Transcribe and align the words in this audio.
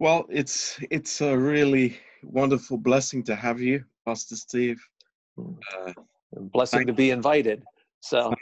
Well, 0.00 0.24
it's 0.30 0.80
it's 0.90 1.20
a 1.20 1.36
really 1.36 1.98
wonderful 2.22 2.78
blessing 2.78 3.22
to 3.24 3.36
have 3.36 3.60
you, 3.60 3.84
Pastor 4.06 4.34
Steve. 4.34 4.80
Uh, 5.38 5.92
Blessing 6.32 6.86
to 6.86 6.94
be 6.94 7.10
invited. 7.10 7.62
So, 8.00 8.32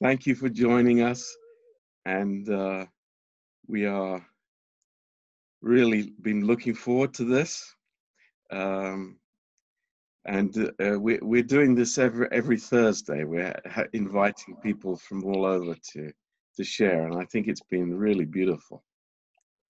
thank 0.00 0.24
you 0.24 0.36
for 0.36 0.48
joining 0.48 1.02
us, 1.02 1.36
and 2.06 2.48
uh, 2.48 2.86
we 3.66 3.86
are 3.86 4.24
really 5.62 6.12
been 6.22 6.46
looking 6.46 6.74
forward 6.74 7.12
to 7.14 7.24
this. 7.24 7.74
Um, 8.52 9.18
and 10.26 10.72
uh, 10.80 11.00
we, 11.00 11.18
we're 11.22 11.42
doing 11.42 11.74
this 11.74 11.98
every 11.98 12.28
every 12.30 12.58
Thursday. 12.58 13.24
We're 13.24 13.60
ha- 13.68 13.90
inviting 13.94 14.54
people 14.62 14.96
from 14.96 15.24
all 15.24 15.44
over 15.44 15.74
to 15.92 16.12
to 16.56 16.62
share, 16.62 17.08
and 17.08 17.20
I 17.20 17.24
think 17.24 17.48
it's 17.48 17.64
been 17.68 17.98
really 17.98 18.26
beautiful, 18.26 18.84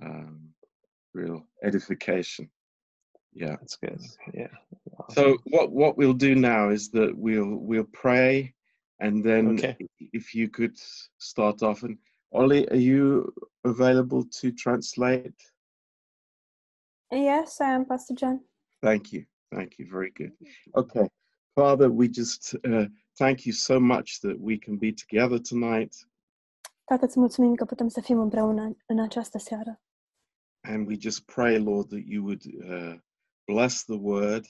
um, 0.04 0.50
real 1.14 1.46
edification. 1.62 2.50
Yeah. 3.32 3.56
that's 3.60 3.76
good. 3.76 4.00
Yeah. 4.34 4.48
So 5.10 5.36
what 5.44 5.70
what 5.70 5.96
we'll 5.96 6.14
do 6.28 6.34
now 6.34 6.70
is 6.70 6.90
that 6.90 7.16
we'll 7.16 7.56
we'll 7.56 7.88
pray, 7.92 8.54
and 8.98 9.24
then 9.24 9.50
Okay. 9.54 9.76
if 10.12 10.34
you 10.34 10.48
could 10.48 10.76
start 11.18 11.62
off. 11.62 11.82
And 11.84 11.96
Ollie, 12.32 12.68
are 12.68 12.76
you 12.90 13.32
available 13.64 14.24
to 14.40 14.50
translate? 14.52 15.34
Yes, 17.12 17.60
I 17.60 17.72
am 17.74 17.84
Pastor 17.84 18.14
John. 18.14 18.40
Thank 18.82 19.12
you. 19.12 19.24
Thank 19.54 19.78
you. 19.78 19.86
Very 19.90 20.10
good. 20.10 20.32
Okay. 20.74 21.08
Father, 21.54 21.90
we 21.90 22.08
just 22.08 22.54
uh, 22.64 22.86
thank 23.18 23.46
you 23.46 23.52
so 23.52 23.80
much 23.80 24.20
that 24.20 24.38
we 24.38 24.58
can 24.58 24.76
be 24.76 24.92
together 24.92 25.38
tonight. 25.40 25.94
Tată, 26.84 27.04
îți 27.04 27.18
mulțumim 27.18 27.54
că 27.54 27.64
putem 27.64 27.88
să 27.88 28.00
fim 28.00 28.18
împreună 28.18 28.76
în 28.86 29.00
această 29.00 29.38
seară. 29.38 29.80
And 30.62 30.86
we 30.88 30.96
just 30.96 31.24
pray, 31.24 31.58
Lord, 31.58 31.88
that 31.88 32.02
you 32.06 32.22
would 32.22 32.42
uh, 32.44 32.98
bless 33.46 33.84
the 33.84 33.96
word 34.00 34.44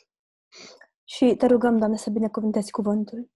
Și 1.05 1.35
te 1.39 1.47
rugăm, 1.47 1.79
Doamne, 1.79 1.97
să 1.97 2.11
binecuvântezi 2.11 2.71
cuvântul. 2.71 3.31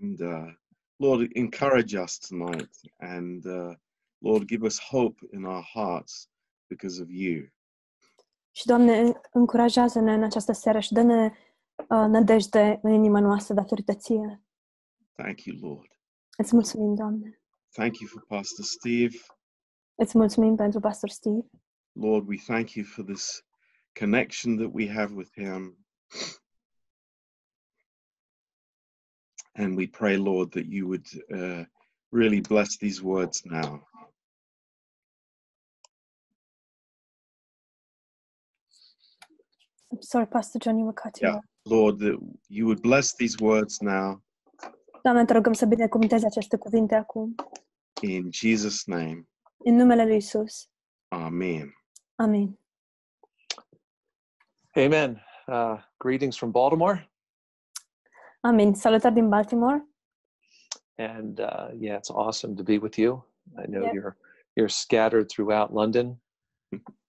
and, 0.00 0.20
uh, 0.20 0.54
Lord, 0.96 1.28
encourage 1.36 1.98
us 2.00 2.18
tonight. 2.18 2.70
And, 2.96 3.44
uh, 3.44 3.74
Lord, 4.18 4.44
give 4.46 4.64
us 4.66 4.80
hope 4.80 5.26
in 5.32 5.44
our 5.44 5.62
hearts 5.74 6.30
because 6.66 7.02
of 7.02 7.08
you. 7.10 7.46
Și, 8.50 8.66
Doamne, 8.66 9.12
încurajează-ne 9.32 10.12
în 10.14 10.22
această 10.22 10.52
seară 10.52 10.78
și 10.80 10.92
dă-ne 10.92 11.24
uh, 11.76 11.86
nădejde 12.08 12.78
în 12.82 12.92
inima 12.92 13.20
noastră 13.20 13.54
datorită 13.54 13.94
ție. 13.94 14.42
Thank 15.12 15.44
you, 15.44 15.56
Lord. 15.70 15.98
Îți 16.38 16.54
mulțumim, 16.54 16.94
Doamne. 16.94 17.40
Thank 17.70 17.98
you 17.98 18.08
for 18.08 18.24
Pastor 18.26 18.64
Steve. 18.64 19.16
Îți 19.94 20.18
mulțumim 20.18 20.56
pentru 20.56 20.80
Pastor 20.80 21.08
Steve. 21.08 21.46
Lord, 21.98 22.26
we 22.28 22.38
thank 22.38 22.76
you 22.76 22.84
for 22.84 23.02
this 23.02 23.42
connection 23.96 24.56
that 24.58 24.68
we 24.68 24.86
have 24.86 25.12
with 25.12 25.30
him. 25.34 25.76
And 29.56 29.76
we 29.76 29.88
pray, 29.88 30.16
Lord, 30.16 30.52
that 30.52 30.66
you 30.66 30.86
would 30.86 31.06
uh, 31.34 31.64
really 32.12 32.40
bless 32.40 32.76
these 32.78 33.02
words 33.02 33.42
now. 33.44 33.82
I'm 39.90 40.02
sorry, 40.02 40.26
Pastor 40.26 40.58
John, 40.60 40.78
you 40.78 40.84
were 40.84 40.92
cutting 40.92 41.26
Yeah. 41.28 41.36
off. 41.36 41.44
Lord, 41.64 41.98
that 41.98 42.16
you 42.48 42.66
would 42.66 42.80
bless 42.82 43.14
these 43.14 43.38
words 43.40 43.80
now 43.82 44.22
Doamne, 45.04 45.24
te 45.24 45.32
rugăm 45.32 45.52
să 45.52 45.66
binecuvântezi 45.66 46.24
aceste 46.24 46.56
cuvinte 46.56 46.94
acum. 46.94 47.34
in 48.02 48.30
Jesus' 48.32 48.84
name. 48.86 49.28
În 49.64 49.74
numele 49.74 50.04
Lui 50.06 50.16
Isus. 50.16 50.68
Amen. 51.08 51.74
Amin. 52.18 52.58
Amen. 54.76 55.22
Uh, 55.46 55.78
greetings 55.98 56.36
from 56.36 56.50
Baltimore. 56.50 57.08
Amin. 58.40 58.74
Salutări 58.74 59.14
din 59.14 59.28
Baltimore. 59.28 59.86
And 60.96 61.38
uh, 61.40 61.68
yeah, 61.80 61.98
it's 61.98 62.10
awesome 62.10 62.54
to 62.56 62.62
be 62.62 62.78
with 62.78 62.98
you. 62.98 63.24
I 63.56 63.66
know 63.66 63.82
Yeah. 63.82 63.92
you're 63.94 64.16
you're 64.56 64.68
scattered 64.68 65.28
throughout 65.28 65.72
London. 65.72 66.20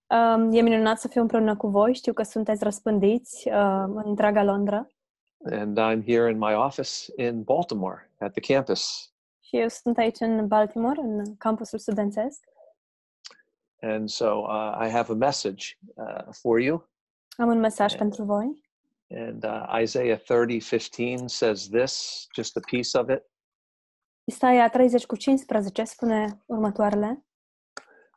Um, 0.08 0.52
e 0.54 0.62
minunat 0.62 1.00
să 1.00 1.08
fiu 1.08 1.22
împreună 1.22 1.56
cu 1.56 1.68
voi. 1.68 1.94
Știu 1.94 2.14
că 2.14 2.24
sunteți 2.24 2.64
răspândiți 2.64 3.48
uh, 3.48 3.84
în 3.86 4.02
întreaga 4.06 4.44
Londra. 4.44 4.88
And 5.52 5.78
I'm 5.80 6.04
here 6.06 6.30
in 6.30 6.38
my 6.38 6.54
office 6.54 7.12
in 7.18 7.44
Baltimore 7.44 8.12
at 8.20 8.32
the 8.34 8.54
campus. 8.54 9.14
Și 9.40 9.58
eu 9.58 9.68
sunt 9.68 9.98
aici 9.98 10.20
în 10.20 10.48
Baltimore, 10.48 11.00
în 11.02 11.36
campusul 11.38 11.80
studențesc. 11.80 12.44
And 13.82 14.10
so 14.12 14.44
uh, 14.46 14.76
I 14.86 14.90
have 14.90 15.10
a 15.10 15.16
message 15.16 15.78
uh, 15.98 16.32
for 16.32 16.60
you. 16.60 16.88
Am 17.38 17.50
un 17.50 17.60
mesaj 17.60 17.90
Yeah. 17.92 17.98
pentru 18.02 18.24
voi. 18.24 18.64
And 19.10 19.44
uh, 19.44 19.66
Isaiah 19.82 20.18
30 20.18 20.60
15 20.60 21.28
says 21.30 21.68
this, 21.70 22.28
just 22.36 22.58
a 22.58 22.60
piece 22.60 22.98
of 23.00 23.10
it. 23.10 23.24
Isaia 24.24 24.70
30 24.70 25.06
cu 25.06 25.16
15 25.16 25.86
spune 25.86 26.44
următoarele. 26.46 27.24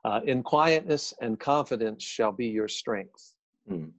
Uh, 0.05 0.21
in 0.25 0.43
quietness 0.43 1.15
and 1.21 1.37
confidence 1.43 2.05
shall 2.05 2.33
be 2.33 2.45
your 2.45 2.69
strength. 2.69 3.23
Hmm. 3.69 3.93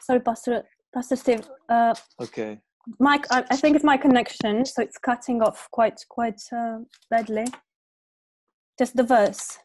Sorry, 0.00 0.20
Pastor, 0.20 0.68
Pastor 0.90 1.16
Steve. 1.16 1.46
Uh, 1.68 1.94
Okay. 2.18 2.60
Mike, 2.98 3.26
I, 3.30 3.44
I 3.50 3.56
think 3.56 3.74
it's 3.76 3.84
my 3.84 3.96
connection, 3.98 4.64
so 4.64 4.82
it's 4.82 4.98
cutting 4.98 5.42
off 5.42 5.68
quite 5.70 6.04
quite 6.08 6.40
uh, 6.52 6.78
badly. 7.10 7.44
Just 8.80 8.96
the 8.96 9.04
verse. 9.04 9.58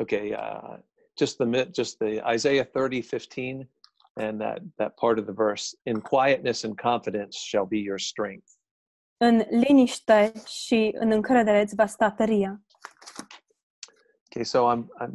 Okay. 0.00 0.34
Uh, 0.34 0.78
just 1.16 1.38
the 1.38 1.68
just 1.70 1.98
the 1.98 2.20
Isaiah 2.34 2.64
30 2.64 3.02
15 3.02 3.68
and 4.16 4.40
that 4.40 4.58
that 4.78 4.96
part 4.96 5.18
of 5.18 5.26
the 5.26 5.32
verse. 5.32 5.76
In 5.84 6.00
quietness 6.00 6.64
and 6.64 6.76
confidence 6.76 7.36
shall 7.36 7.66
be 7.66 7.78
your 7.78 7.98
strength. 7.98 8.48
În 9.16 9.42
liniște 9.50 10.32
și 10.46 10.94
în 10.98 11.10
încredere 11.10 11.60
îți 11.60 11.74
va 11.74 11.86
sta 11.86 12.10
tăria. 12.10 12.60
Okay. 14.30 14.44
So 14.44 14.58
I'm 14.74 14.88
I'm 15.00 15.12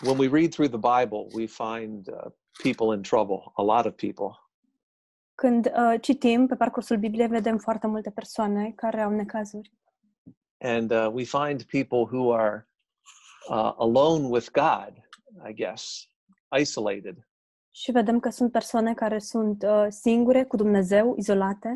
when 0.00 0.18
we 0.18 0.28
read 0.28 0.52
through 0.52 0.70
the 0.70 1.02
Bible, 1.02 1.28
we 1.32 1.46
find 1.46 2.08
uh, 2.08 2.30
people 2.62 2.96
in 2.96 3.02
trouble. 3.02 3.52
A 3.54 3.62
lot 3.62 3.86
of 3.86 3.94
people. 3.94 4.36
Când 5.34 5.72
uh, 5.76 6.00
citim 6.00 6.46
pe 6.46 6.56
parcursul 6.56 6.96
Bibliei, 6.96 7.28
vedem 7.28 7.58
foarte 7.58 7.86
multe 7.86 8.10
persoane 8.10 8.72
care 8.76 9.00
au 9.00 9.10
necazuri. 9.10 9.72
And 10.62 10.90
uh, 10.90 11.08
we 11.12 11.24
find 11.24 11.62
people 11.62 11.98
who 12.18 12.32
are 12.32 12.68
uh, 13.48 13.72
alone 13.76 14.26
with 14.28 14.50
God, 14.52 14.92
I 15.48 15.52
guess, 15.52 16.08
isolated. 16.60 17.26
Și 17.74 17.90
vedem 17.90 18.20
că 18.20 18.30
sunt 18.30 18.52
persoane 18.52 18.94
care 18.94 19.18
sunt 19.18 19.62
uh, 19.62 19.86
singure 19.88 20.44
cu 20.44 20.56
Dumnezeu, 20.56 21.14
izolate. 21.18 21.72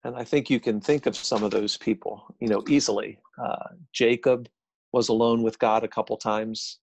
And 0.00 0.20
I 0.20 0.24
think 0.24 0.48
you 0.48 0.60
can 0.60 0.78
think 0.80 1.06
of 1.06 1.14
some 1.14 1.44
of 1.44 1.50
those 1.50 1.78
people, 1.84 2.34
you 2.38 2.50
know, 2.50 2.62
easily. 2.68 3.20
Uh, 3.36 3.76
Jacob 3.90 4.46
was 4.90 5.08
alone 5.08 5.42
with 5.42 5.56
God 5.58 5.82
a 5.82 5.88
couple 5.94 6.16
times. 6.16 6.80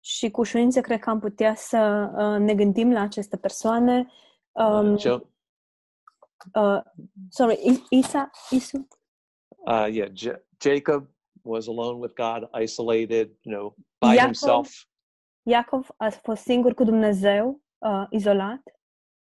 Și 0.00 0.30
cu 0.30 0.40
ușurință 0.40 0.80
cred 0.80 1.00
că 1.00 1.10
am 1.10 1.18
putea 1.20 1.54
să 1.54 2.10
uh, 2.16 2.38
ne 2.46 2.54
gândim 2.54 2.92
la 2.92 3.00
aceste 3.00 3.36
persoane. 3.36 4.12
Um, 4.52 4.92
Uh, 4.92 5.00
jo- 5.00 5.30
uh, 6.54 6.80
sorry, 7.30 7.54
I- 7.54 7.86
Isa, 7.98 8.30
Isu? 8.50 8.88
uh, 9.48 9.86
yeah, 9.90 10.08
J- 10.10 10.46
Jacob 10.60 11.08
was 11.42 11.66
alone 11.66 11.98
with 12.00 12.14
God, 12.14 12.48
isolated, 12.62 13.30
you 13.42 13.52
know, 13.52 13.74
by 13.98 14.14
Jacob. 14.14 14.24
himself. 14.24 14.86
Iacov 15.42 15.88
a 15.96 16.10
fost 16.10 16.42
singur 16.42 16.74
cu 16.74 16.84
Dumnezeu, 16.84 17.62
uh, 17.78 18.06
izolat. 18.10 18.62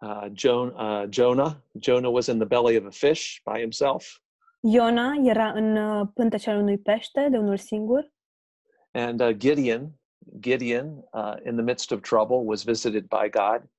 Uh, 0.02 0.28
jo- 0.34 0.74
uh, 0.76 1.06
Jonah, 1.10 1.56
Jonah 1.80 2.12
was 2.12 2.28
in 2.28 2.38
the 2.38 2.48
belly 2.48 2.78
of 2.78 2.86
a 2.86 2.92
fish 2.92 3.42
by 3.52 3.60
himself. 3.60 4.22
Iona 4.60 5.14
era 5.24 5.52
în 5.52 5.76
uh, 5.76 6.08
pântecele 6.14 6.58
unui 6.58 6.78
pește, 6.78 7.28
de 7.30 7.38
unul 7.38 7.58
singur. 7.58 8.12
And 8.92 9.22
uh, 9.22 9.30
Gideon, 9.30 9.92
Gideon, 10.40 11.04
uh, 11.14 11.36
in 11.46 11.56
the 11.56 11.64
midst 11.64 11.92
of 11.92 12.02
trouble, 12.02 12.38
was 12.46 12.64
visited 12.64 13.08
by 13.08 13.30
God. 13.30 13.70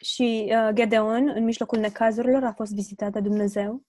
Și 0.00 0.52
uh, 0.52 0.70
Gedeon, 0.72 1.28
în 1.28 1.44
mijlocul 1.44 1.78
necazurilor, 1.78 2.44
a 2.44 2.52
fost 2.52 2.74
vizitat 2.74 3.12
de 3.12 3.20
Dumnezeu. 3.20 3.82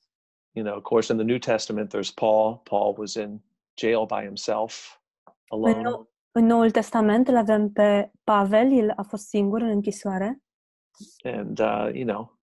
You 0.51 0.65
know, 0.65 0.75
of 0.77 0.83
course, 0.83 1.11
in 1.11 1.17
the 1.17 1.25
New 1.25 1.37
Testament, 1.39 1.89
there's 1.93 2.11
Paul. 2.11 2.57
Paul 2.63 2.93
was 2.97 3.15
in 3.15 3.41
jail 3.77 4.05
by 4.05 4.21
himself, 4.25 5.01
alone. 5.47 5.81
nou, 5.81 6.11
în 6.31 6.45
Noul 6.45 6.71
Testament 6.71 7.27
îl 7.27 7.35
avem 7.37 7.71
pe 7.71 8.11
Pavel, 8.23 8.71
el 8.79 8.93
a 8.95 9.03
fost 9.03 9.27
singur 9.27 9.61
în 9.61 9.69
închisoare. 9.69 10.43
And, 11.23 11.59
uh, 11.59 11.89
you 11.93 12.05
know, 12.05 12.37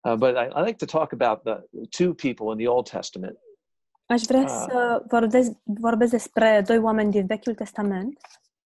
uh, 0.00 0.14
but 0.18 0.34
I, 0.36 0.48
I 0.60 0.62
like 0.64 0.84
to 0.86 0.98
talk 0.98 1.12
about 1.12 1.42
the 1.42 1.56
two 1.98 2.14
people 2.14 2.46
in 2.52 2.56
the 2.56 2.68
Old 2.68 2.88
Testament. 2.88 3.38
Aș 4.06 4.22
vrea 4.22 4.40
Ah. 4.42 4.48
să 4.48 5.04
vorbesc, 5.08 5.50
vorbesc 5.62 6.10
despre 6.10 6.62
doi 6.66 6.78
oameni 6.78 7.10
din 7.10 7.26
Vechiul 7.26 7.54
Testament, 7.54 8.18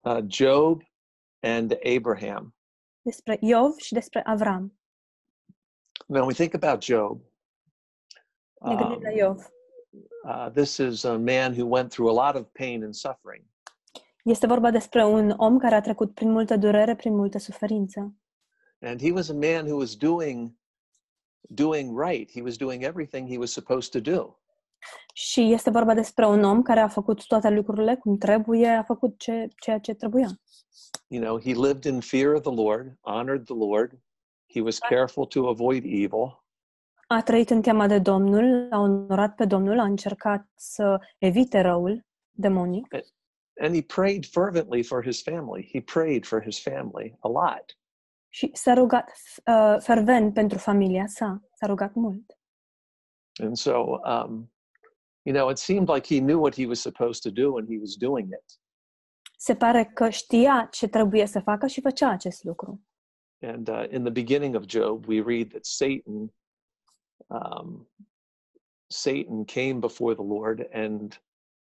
Uh, 0.06 0.18
Job 0.28 0.82
and 1.40 1.78
Abraham. 1.96 2.56
despre 3.02 3.38
Iov 3.42 3.76
și 3.78 3.94
despre 3.94 4.22
Avram. 4.26 4.80
When 6.08 6.24
we 6.24 6.34
think 6.34 6.54
about 6.64 6.82
Job, 6.84 7.22
Ne 7.22 7.22
gândim 7.22 7.32
la 7.32 7.33
um, 8.64 9.02
Iov. 9.16 9.38
uh, 10.26 10.50
this 10.50 10.78
is 10.78 11.04
a 11.04 11.18
man 11.18 11.54
who 11.54 11.66
went 11.66 11.92
through 11.92 12.10
a 12.10 12.26
lot 12.26 12.36
of 12.36 12.52
pain 12.52 12.84
and 12.84 12.94
suffering. 12.94 13.44
Este 14.24 14.48
vorba 14.48 14.72
despre 14.72 15.06
un 15.06 15.34
om 15.38 15.58
care 15.58 15.76
a 15.76 15.82
trecut 15.82 16.14
prin 16.14 16.32
multă 16.32 16.58
durere, 16.58 16.96
prin 16.96 17.16
multă 17.16 17.38
suferință. 17.38 18.16
And 18.80 19.02
he 19.02 19.12
was 19.12 19.30
a 19.30 19.34
man 19.34 19.66
who 19.66 19.78
was 19.78 19.96
doing 19.96 20.56
doing 21.50 22.00
right. 22.00 22.32
He 22.32 22.42
was 22.42 22.58
doing 22.58 22.84
everything 22.84 23.28
he 23.28 23.38
was 23.38 23.52
supposed 23.52 23.92
to 23.92 24.12
do. 24.12 24.38
Și 25.14 25.52
este 25.52 25.70
vorba 25.70 25.94
despre 25.94 26.26
un 26.26 26.44
om 26.44 26.62
care 26.62 26.80
a 26.80 26.88
făcut 26.88 27.28
toate 27.28 27.50
lucrurile 27.50 27.96
cum 27.96 28.18
trebuie, 28.18 28.68
a 28.68 28.84
făcut 28.84 29.20
ce, 29.20 29.48
ceea 29.62 29.80
ce 29.80 29.94
trebuia. 29.94 30.28
You 31.08 31.22
know, 31.22 31.40
he 31.40 31.54
lived 31.54 31.86
in 31.86 32.00
fear 32.00 32.34
of 32.34 32.42
the 32.42 32.54
Lord, 32.54 32.98
honored 33.02 33.46
the 33.46 33.56
Lord. 33.56 33.92
He 34.54 34.62
was 34.62 34.80
careful 34.80 35.26
to 35.26 35.48
avoid 35.48 35.84
evil. 35.84 36.43
A 37.08 37.22
trăit 37.22 37.50
în 37.50 37.62
teama 37.62 37.88
de 37.88 38.00
Domnul, 38.00 38.68
a 38.72 38.80
onorat 38.80 39.36
pe 39.36 39.46
Domnul, 39.46 39.80
a 39.80 39.84
încercat 39.84 40.48
să 40.56 41.00
evite 41.18 41.62
răul 41.62 42.06
demonic 42.32 42.88
And 43.62 43.76
he 43.76 43.82
prayed 43.84 44.26
fervently 44.26 44.84
for 44.84 45.04
his 45.04 45.22
family. 45.22 45.70
He 45.74 45.82
prayed 45.82 46.26
for 46.26 46.42
his 46.42 46.62
family 46.62 47.18
a 47.20 47.28
lot. 47.28 47.78
și 48.34 48.50
s-a 48.54 48.74
rugat 48.74 49.12
uh, 49.46 49.76
fervent 49.80 50.34
pentru 50.34 50.58
familia 50.58 51.08
sa, 51.08 51.42
s-a 51.54 51.68
rugat 51.68 51.94
mult. 51.94 52.38
And 53.44 53.58
so, 53.58 54.00
um, 54.06 54.52
you 55.22 55.36
know, 55.36 55.50
it 55.50 55.58
seemed 55.58 55.90
like 55.90 56.16
he 56.16 56.20
knew 56.20 56.40
what 56.40 56.56
he 56.56 56.66
was 56.66 56.80
supposed 56.82 57.22
to 57.22 57.42
do 57.42 57.58
and 57.58 57.68
he 57.68 57.78
was 57.80 57.96
doing 57.96 58.30
it. 58.32 58.60
Se 59.38 59.56
pare 59.56 59.86
că 59.86 60.10
știa 60.10 60.68
ce 60.72 60.88
trebuie 60.88 61.26
să 61.26 61.40
facă 61.40 61.68
și 61.68 61.82
făcea 61.82 62.10
acest 62.10 62.44
lucru. 62.44 62.82
And 63.42 63.68
uh, 63.68 63.86
in 63.92 64.04
the 64.04 64.12
beginning 64.12 64.56
of 64.56 64.64
Job, 64.66 65.08
we 65.08 65.22
read 65.22 65.50
that 65.50 65.66
Satan, 65.66 66.34
um, 67.30 67.88
Satan 68.88 69.46
came 69.46 69.80
before 69.80 70.16
the 70.16 70.22
Lord 70.22 70.68
and 70.74 71.18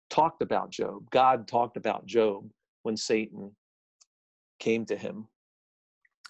talked 0.10 0.42
about 0.42 0.72
Job. 0.72 1.10
God 1.10 1.48
talked 1.48 1.78
about 1.78 2.06
Job 2.06 2.50
when 2.84 2.98
Satan 2.98 3.56
came 4.60 4.86
to 4.86 4.96
him. 4.96 5.30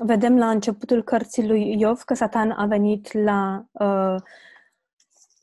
Vedem 0.06 0.38
la 0.38 0.50
începutul 0.50 1.04
cărții 1.04 1.48
lui 1.48 1.80
Iov 1.80 2.02
că 2.02 2.14
Satan 2.14 2.52
a 2.52 2.66
venit 2.66 3.12
la 3.12 3.66
uh, 3.72 4.16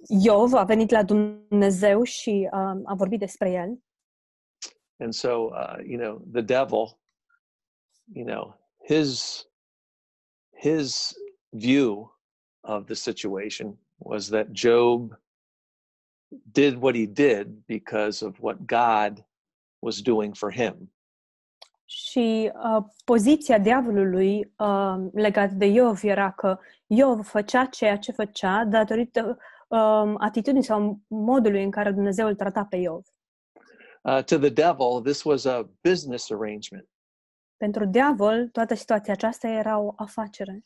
Iov, 0.09 0.53
a 0.53 0.65
venit 0.65 0.91
la 0.91 1.03
Dumnezeu 1.03 2.03
și 2.03 2.49
uh, 2.53 2.81
a 2.85 2.95
vorbit 2.95 3.19
despre 3.19 3.51
el. 3.51 3.79
And 4.99 5.13
so, 5.13 5.29
uh, 5.29 5.77
you 5.85 5.99
know, 5.99 6.23
the 6.33 6.41
devil, 6.43 6.99
you 8.15 8.25
know, 8.25 8.57
his 8.87 9.45
his 10.59 11.15
view 11.51 12.16
of 12.67 12.85
the 12.85 12.95
situation 12.95 13.79
was 13.97 14.29
that 14.29 14.47
Job 14.53 15.19
did 16.53 16.83
what 16.83 16.95
he 16.95 17.07
did 17.07 17.67
because 17.67 18.25
of 18.25 18.37
what 18.41 18.57
God 18.67 19.25
was 19.79 20.03
doing 20.03 20.35
for 20.35 20.53
him. 20.53 20.91
Și 21.85 22.53
uh, 22.55 22.85
poziția 23.05 23.59
diavolului 23.59 24.53
uh, 24.59 24.95
legat 25.13 25.51
de 25.51 25.67
Iov 25.67 26.01
era 26.03 26.31
că 26.31 26.59
Iov 26.87 27.27
făcea 27.27 27.65
ceea 27.65 27.97
ce 27.97 28.13
făcea 28.13 28.65
datorită 28.65 29.39
uh, 29.69 30.15
atitudinii 30.19 30.63
sau 30.63 31.01
modului 31.07 31.63
în 31.63 31.71
care 31.71 31.91
Dumnezeu 31.91 32.27
îl 32.27 32.35
trata 32.35 32.65
pe 32.65 32.77
Iov. 32.77 33.03
Uh, 34.03 34.23
to 34.25 34.39
the 34.39 34.49
devil, 34.49 35.01
this 35.03 35.25
was 35.25 35.45
a 35.45 35.71
business 35.83 36.31
arrangement, 36.31 36.89
Pentru 37.57 37.85
diavol, 37.85 38.49
toată 38.49 38.75
situația 38.75 39.13
aceasta 39.13 39.49
era 39.49 39.79
o 39.79 39.93
afacere. 39.97 40.63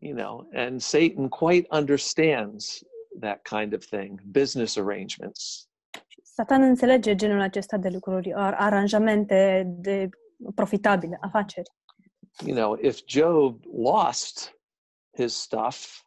You 0.00 0.14
know, 0.14 0.48
and 0.52 0.82
Satan 0.82 1.28
quite 1.28 1.66
understands 1.70 2.82
that 3.20 3.42
kind 3.42 3.72
of 3.72 3.84
thing, 3.84 4.20
business 4.30 4.76
arrangements. 4.76 5.68
Satan 6.22 6.62
înțelege 6.62 7.14
genul 7.14 7.40
acesta 7.40 7.76
de 7.76 7.88
lucruri, 7.88 8.34
ar- 8.34 8.54
aranjamente 8.54 9.62
de 9.66 10.08
profitabile, 10.54 11.18
afaceri. 11.20 11.70
You 12.44 12.54
know, 12.54 12.78
if 12.80 13.04
Job 13.06 13.64
lost 13.72 14.58
his 15.16 15.34
stuff, 15.34 16.02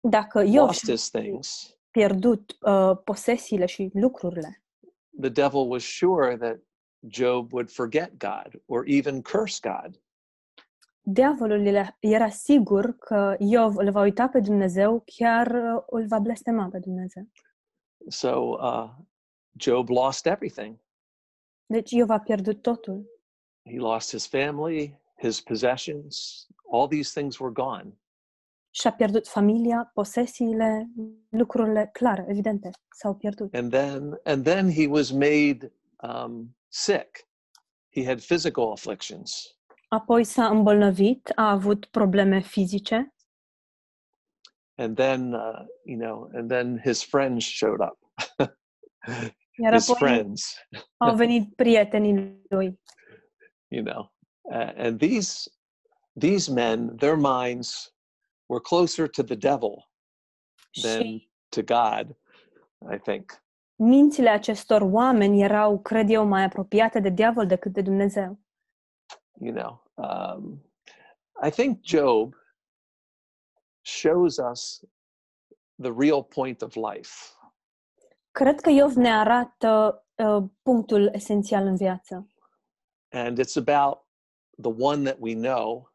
Dacă 0.00 0.40
Iov 0.40 0.66
lost 0.66 0.90
his 0.90 1.08
things, 1.10 1.76
pierdut 1.90 2.56
uh, 2.60 2.90
posesiile 3.04 3.66
și 3.66 3.90
lucrurile, 3.92 4.62
the 5.20 5.28
devil 5.28 5.68
was 5.68 5.82
sure 5.82 6.36
that 6.36 6.58
Job 7.06 7.52
would 7.52 7.70
forget 7.70 8.10
God 8.18 8.62
or 8.66 8.84
even 8.88 9.22
curse 9.22 9.58
God. 9.60 10.01
Diavolul 11.02 11.86
era 12.00 12.28
sigur 12.28 12.96
că 12.98 13.36
Iov 13.38 13.76
îl 13.76 13.90
va 13.90 14.00
uita 14.00 14.28
pe 14.28 14.40
Dumnezeu, 14.40 15.02
chiar 15.06 15.46
uh, 15.46 15.82
îl 15.86 16.06
va 16.06 16.18
blestema 16.18 16.68
pe 16.68 16.78
Dumnezeu. 16.78 17.28
So 18.08 18.30
uh, 18.36 18.90
Job 19.56 19.88
lost 19.88 20.26
everything. 20.26 20.78
Deci 21.66 21.90
Iov 21.90 22.10
a 22.10 22.18
pierdut 22.18 22.62
totul. 22.62 23.10
He 23.62 23.78
lost 23.78 24.10
his 24.10 24.26
family, 24.26 25.00
his 25.18 25.40
possessions, 25.40 26.46
all 26.72 26.88
these 26.88 27.20
things 27.20 27.38
were 27.38 27.52
gone. 27.52 27.96
Și-a 28.70 28.92
pierdut 28.92 29.28
familia, 29.28 29.90
posesiile, 29.94 30.90
lucrurile 31.28 31.90
clare, 31.92 32.24
evidente, 32.28 32.70
s-au 32.90 33.14
pierdut. 33.14 33.54
And 33.54 33.70
then 33.70 34.20
and 34.24 34.44
then 34.44 34.70
he 34.70 34.86
was 34.86 35.10
made 35.10 35.72
um, 36.02 36.56
sick. 36.68 37.28
He 37.88 38.04
had 38.04 38.20
physical 38.20 38.72
afflictions. 38.72 39.56
Apoi 39.92 40.24
s-a 40.24 40.46
îmbolnăvit, 40.48 41.32
a 41.34 41.50
avut 41.50 41.84
probleme 41.84 42.40
fizice 42.40 43.14
And 44.74 44.96
then 44.96 45.32
uh, 45.34 45.64
you 45.84 45.98
know, 45.98 46.30
and 46.32 46.48
then 46.48 46.80
his 46.84 47.04
friends 47.04 47.44
showed 47.44 47.80
up. 47.80 47.98
Iar 49.62 49.72
his 49.72 49.90
apoi 49.90 49.98
friends, 49.98 50.54
au 50.96 51.14
venit 51.14 51.54
prietenii 51.54 52.42
lui. 52.48 52.80
you 53.68 53.82
know. 53.82 54.12
Uh, 54.42 54.72
and 54.76 54.98
these 54.98 55.50
these 56.18 56.52
men, 56.52 56.96
their 56.96 57.16
minds 57.16 57.94
were 58.48 58.60
closer 58.60 59.08
to 59.08 59.22
the 59.22 59.36
devil 59.36 59.90
than 60.82 61.02
Și 61.02 61.30
to 61.48 61.62
God, 61.62 62.16
I 62.94 62.98
think. 62.98 63.42
mințile 63.74 64.28
acestor 64.28 64.80
oameni 64.82 65.42
erau, 65.42 65.80
cred 65.80 66.10
eu, 66.10 66.26
mai 66.26 66.42
apropiate 66.42 67.00
de 67.00 67.08
diavol 67.08 67.46
decât 67.46 67.72
de 67.72 67.82
Dumnezeu. 67.82 68.41
You 69.40 69.52
know, 69.52 69.80
um, 69.96 70.62
I 71.42 71.50
think 71.50 71.82
Job 71.82 72.34
shows 73.82 74.38
us 74.38 74.84
the 75.78 75.92
real 75.92 76.22
point 76.22 76.62
of 76.62 76.76
life. 76.76 77.34
Cred 78.30 78.60
că 78.60 78.70
Iov 78.70 78.92
ne 78.94 79.12
arată 79.12 80.04
uh, 80.14 80.44
punctul 80.62 81.10
esențial 81.12 81.66
în 81.66 81.76
viață. 81.76 82.26
And 83.10 83.38
it's 83.38 83.56
about 83.56 83.98
the 84.62 84.72
one 84.78 85.04
that 85.04 85.16
we 85.20 85.34
know 85.34 85.92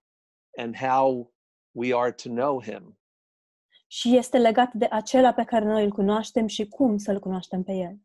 and 0.58 0.76
how 0.76 1.34
we 1.72 1.94
are 1.94 2.12
to 2.12 2.30
know 2.30 2.62
him. 2.62 3.00
Și 3.88 4.18
este 4.18 4.38
legat 4.38 4.74
de 4.74 4.86
acela 4.86 5.34
pe 5.34 5.44
care 5.44 5.66
noi 5.66 5.84
îl 5.84 5.92
cunoaștem 5.92 6.48
și 6.48 6.68
cum 6.68 6.98
să-l 6.98 7.20
cunoaștem 7.20 7.64
pe 7.64 7.72
el. 7.72 7.98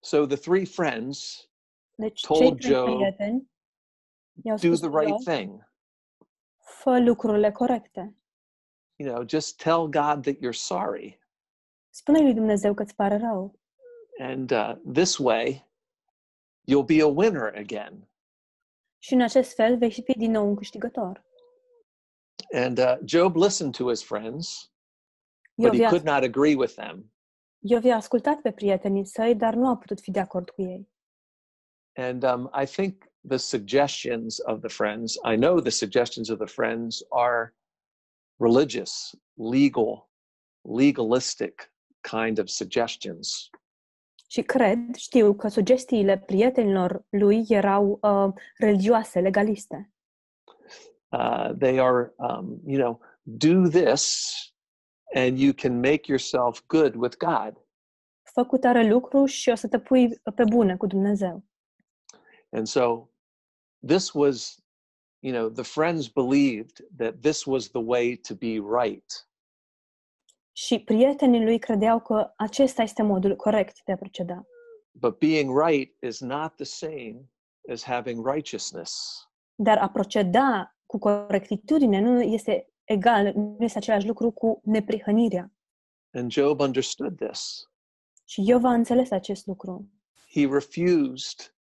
So 0.00 0.26
the 0.26 0.36
three 0.36 0.64
friends 0.64 1.48
Deci, 1.94 2.26
Told 2.26 2.40
cei 2.40 2.54
trei 2.54 2.72
Job, 2.72 2.84
prieteni 2.84 3.50
i-au 4.44 4.56
do 4.56 4.74
the 4.74 4.88
right 4.88 5.08
Iov, 5.08 5.36
thing. 5.36 5.68
fă 6.58 6.98
lucrurile 6.98 7.50
corecte. 7.50 8.14
You 8.96 9.14
know, 9.14 9.24
just 9.28 9.56
tell 9.62 9.88
God 9.88 10.22
that 10.22 10.34
you're 10.34 10.52
sorry. 10.52 11.18
Spune 11.90 12.20
lui 12.20 12.34
Dumnezeu 12.34 12.74
că 12.74 12.82
îți 12.82 12.94
pare 12.94 13.16
rău. 13.16 13.58
And 14.18 14.50
uh, 14.50 14.74
this 14.92 15.18
way, 15.18 15.68
you'll 16.70 16.86
be 16.86 17.02
a 17.02 17.06
winner 17.06 17.54
again. 17.56 18.08
Și 18.98 19.14
în 19.14 19.20
acest 19.20 19.54
fel 19.54 19.78
vei 19.78 19.90
fi 19.90 20.02
din 20.02 20.30
nou 20.30 20.48
un 20.48 20.54
câștigător. 20.54 21.24
And 22.52 22.78
uh, 22.78 22.98
Job 23.04 23.36
listened 23.36 23.76
to 23.76 23.88
his 23.88 24.02
friends, 24.02 24.72
but 25.54 25.74
he 25.74 25.86
could 25.86 26.04
not 26.04 26.22
agree 26.22 26.54
with 26.54 26.74
them. 26.74 27.12
Iov 27.58 27.84
i-a 27.84 27.96
ascultat 27.96 28.40
pe 28.40 28.52
prietenii 28.52 29.04
săi, 29.04 29.34
dar 29.34 29.54
nu 29.54 29.68
a 29.68 29.76
putut 29.76 30.00
fi 30.00 30.10
de 30.10 30.20
acord 30.20 30.50
cu 30.50 30.62
ei. 30.62 30.88
And 31.94 32.22
um, 32.22 32.50
I 32.62 32.66
think 32.66 33.09
the 33.28 33.38
suggestions 33.38 34.38
of 34.38 34.60
the 34.60 34.68
friends, 34.68 35.18
I 35.24 35.36
know 35.36 35.60
the 35.60 35.70
suggestions 35.70 36.30
of 36.30 36.38
the 36.38 36.46
friends 36.46 37.02
are 37.12 37.52
religious, 38.38 39.14
legal, 39.36 40.08
legalistic 40.64 41.70
kind 42.02 42.38
of 42.38 42.48
suggestions. 42.48 43.50
Și 44.28 44.42
cred, 44.42 44.94
știu 44.94 45.34
că 45.34 45.48
sugestiile 45.48 46.18
prietenilor 46.18 47.04
lui 47.08 47.44
erau 47.48 47.98
uh, 48.02 48.32
religioase, 48.58 49.20
legaliste. 49.20 49.92
Uh, 51.08 51.50
they 51.58 51.80
are, 51.80 52.12
um, 52.16 52.60
you 52.66 52.78
know, 52.78 53.00
do 53.22 53.68
this 53.68 54.34
and 55.14 55.38
you 55.38 55.52
can 55.52 55.80
make 55.80 56.08
yourself 56.08 56.62
good 56.66 56.94
with 56.94 57.16
God. 57.16 57.66
Fă 58.32 58.44
cu 58.44 58.56
tare 58.56 58.88
lucru 58.88 59.24
și 59.24 59.48
o 59.48 59.54
să 59.54 59.68
te 59.68 59.80
pui 59.80 60.20
pe 60.34 60.44
bune 60.44 60.76
cu 60.76 60.86
Dumnezeu. 60.86 61.44
And 62.50 62.66
so 62.66 63.09
this 63.86 64.14
was, 64.14 64.62
you 65.20 65.32
know, 65.32 65.50
the 65.50 65.64
friends 65.64 66.08
believed 66.08 66.80
that 66.96 67.22
this 67.22 67.46
was 67.46 67.68
the 67.68 67.80
way 67.80 68.16
to 68.16 68.34
be 68.34 68.58
right. 68.80 69.28
Și 70.52 70.78
prietenii 70.78 71.44
lui 71.44 71.58
credeau 71.58 72.00
că 72.00 72.32
acesta 72.36 72.82
este 72.82 73.02
modul 73.02 73.36
corect 73.36 73.84
de 73.84 73.92
a 73.92 73.96
proceda. 73.96 74.46
But 74.92 75.18
being 75.18 75.58
right 75.66 76.02
is 76.02 76.20
not 76.20 76.54
the 76.54 76.64
same 76.64 77.30
as 77.68 77.82
having 77.82 78.26
righteousness. 78.26 79.24
Dar 79.54 79.78
a 79.78 79.88
proceda 79.88 80.76
cu 80.86 80.98
corectitudine 80.98 82.00
nu 82.00 82.22
este 82.22 82.72
egal, 82.84 83.32
nu 83.34 83.56
este 83.58 83.78
același 83.78 84.06
lucru 84.06 84.30
cu 84.30 84.60
neprihănirea. 84.64 85.52
And 86.12 86.32
Job 86.32 86.60
understood 86.60 87.16
this. 87.16 87.70
Și 88.24 88.42
Iov 88.46 88.64
a 88.64 88.72
înțeles 88.72 89.10
acest 89.10 89.46
lucru. 89.46 89.90
He 90.32 90.46
refused 90.46 91.54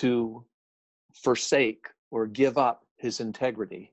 to 0.00 0.42
forsake 1.22 1.80
or 2.08 2.26
give 2.30 2.60
up 2.60 2.86
his 2.96 3.18
integrity. 3.18 3.92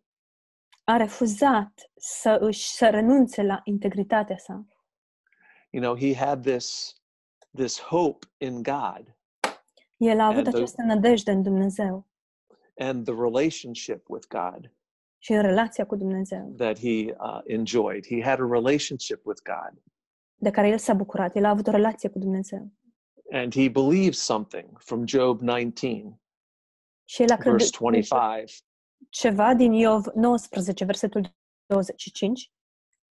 A 0.84 0.98
refuzat 0.98 1.92
să 1.98 2.38
își 2.40 2.68
să 2.70 2.90
renunțe 2.90 3.44
la 3.44 3.62
integritatea 3.64 4.38
sa. 4.38 4.66
You 5.70 5.84
know, 5.84 5.98
he 5.98 6.16
had 6.26 6.42
this 6.46 6.96
this 7.56 7.80
hope 7.82 8.28
in 8.38 8.54
God 8.64 9.16
El 9.98 10.20
a 10.20 10.26
avut 10.26 10.38
And 10.38 10.48
the- 10.48 10.56
această 10.56 10.82
nădejde 10.82 11.32
în 11.32 11.42
Dumnezeu 11.44 12.08
and 12.78 13.06
the 13.06 13.14
relationship 13.14 14.10
with 14.10 14.28
God 14.28 14.72
și 15.18 15.32
în 15.34 15.42
relația 15.42 15.86
cu 15.86 15.96
Dumnezeu, 15.96 16.54
that 16.58 16.80
he 16.80 17.16
uh, 17.20 17.40
enjoyed. 17.46 18.06
He 18.06 18.22
had 18.24 18.40
a 18.40 18.48
relationship 18.52 19.26
with 19.26 19.42
God, 19.44 19.82
de 20.36 20.50
care 20.50 20.68
el 20.70 20.78
s-a 20.78 20.94
bucurat. 20.94 21.36
El 21.36 21.46
a 21.46 21.50
avut 21.50 21.68
o 21.68 21.72
relație 21.72 22.10
cu 22.10 22.20
Dumnezeu. 22.20 22.72
and 23.32 23.54
he 23.54 23.70
believed 23.70 24.14
something 24.14 24.80
from 24.80 25.06
Job 25.08 25.42
19, 25.42 26.21
Și 27.12 27.22
el 27.22 27.30
a 27.32 27.36
verse 27.36 27.50
crezut 27.50 27.78
25. 27.80 28.64
ceva 29.10 29.54
din 29.54 29.72
Iov 29.74 30.06
19, 30.16 30.86
versetul 30.86 31.36
25. 31.66 32.52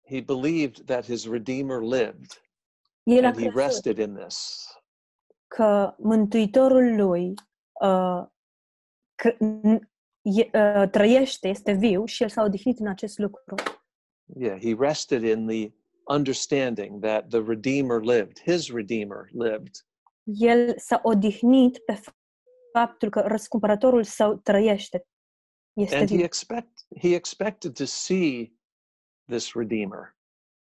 He 0.09 0.21
believed 0.21 0.85
that 0.85 1.05
his 1.05 1.27
Redeemer 1.27 1.81
lived, 1.81 2.41
El 3.03 3.23
a 3.23 3.27
and 3.27 3.35
he 3.37 3.41
crezut 3.41 3.55
rested 3.61 3.97
in 3.97 4.15
this. 4.15 4.67
că 5.47 5.95
Mântuitorul 5.97 6.95
lui 6.95 7.33
uh, 7.81 8.23
că, 9.15 9.33
n- 9.33 9.79
e, 10.21 10.49
uh, 10.53 10.89
trăiește, 10.89 11.47
este 11.47 11.71
viu 11.71 12.05
și 12.05 12.23
el 12.23 12.29
s-a 12.29 12.43
odihnit 12.43 12.79
în 12.79 12.87
acest 12.87 13.17
lucru. 13.17 13.55
Yeah, 14.39 14.59
he 14.61 14.75
rested 14.79 15.23
in 15.23 15.47
the 15.47 15.71
understanding 16.15 17.01
that 17.01 17.27
the 17.29 17.41
Redeemer 17.47 18.01
lived, 18.01 18.39
his 18.39 18.71
Redeemer 18.71 19.29
lived, 19.31 19.71
El 20.23 20.77
s-a 20.77 20.99
odihnit 21.03 21.77
pe 21.77 21.99
faptul 22.73 23.09
că 23.09 23.19
răscumpărătorul 23.19 24.03
său 24.03 24.35
trăiește. 24.35 25.05
Este 25.73 25.95
and 25.95 26.09
he 26.09 26.15
viu. 26.15 26.23
expect 26.23 26.85
he 27.01 27.15
expected 27.15 27.73
to 27.73 27.85
see 27.85 28.53
this 29.25 29.53
Redeemer. 29.53 30.17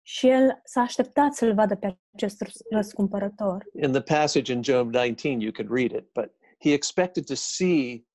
Și 0.01 0.27
el 0.27 0.61
s-a 0.63 0.81
așteptat 0.81 1.33
să-l 1.33 1.53
vadă 1.53 1.75
pe 1.75 1.97
acest 2.13 2.41
răs- 2.41 2.61
răscumpărător. 2.71 3.65
In 3.81 3.91
the 3.91 4.01
passage 4.01 4.51
in 4.53 4.63
Job 4.63 4.93
19, 4.93 5.43
you 5.43 5.51
could 5.51 5.71
read 5.71 5.91
it, 5.91 6.13
but 6.13 6.31
he 6.59 6.73
expected 6.73 7.25
to 7.25 7.33
see 7.35 8.07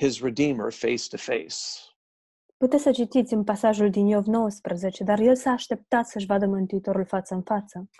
his 0.00 0.20
Redeemer 0.20 0.72
face 0.72 1.08
to 1.08 1.16
face. 1.16 1.56
Puteți 2.56 2.82
să 2.82 2.90
citiți 2.90 3.32
în 3.32 3.44
pasajul 3.44 3.90
din 3.90 4.06
Iov 4.06 4.26
19, 4.26 5.04
dar 5.04 5.18
el 5.18 5.36
s-a 5.36 5.50
așteptat 5.50 6.06
să-și 6.06 6.26
vadă 6.26 6.46
Mântuitorul 6.46 7.04
față 7.04 7.34
în 7.34 7.42
față. 7.42 7.90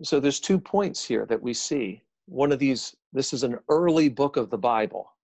So 0.00 0.18
there's 0.18 0.40
two 0.46 0.58
points 0.58 1.06
here 1.06 1.24
that 1.24 1.38
we 1.42 1.52
see. 1.52 2.06
One 2.32 2.52
of 2.52 2.58
these, 2.58 2.96
this 3.16 3.32
is 3.32 3.42
an 3.42 3.58
early 3.68 4.08
book 4.08 4.36
of 4.36 4.48
the 4.48 4.58
Bible. 4.58 5.16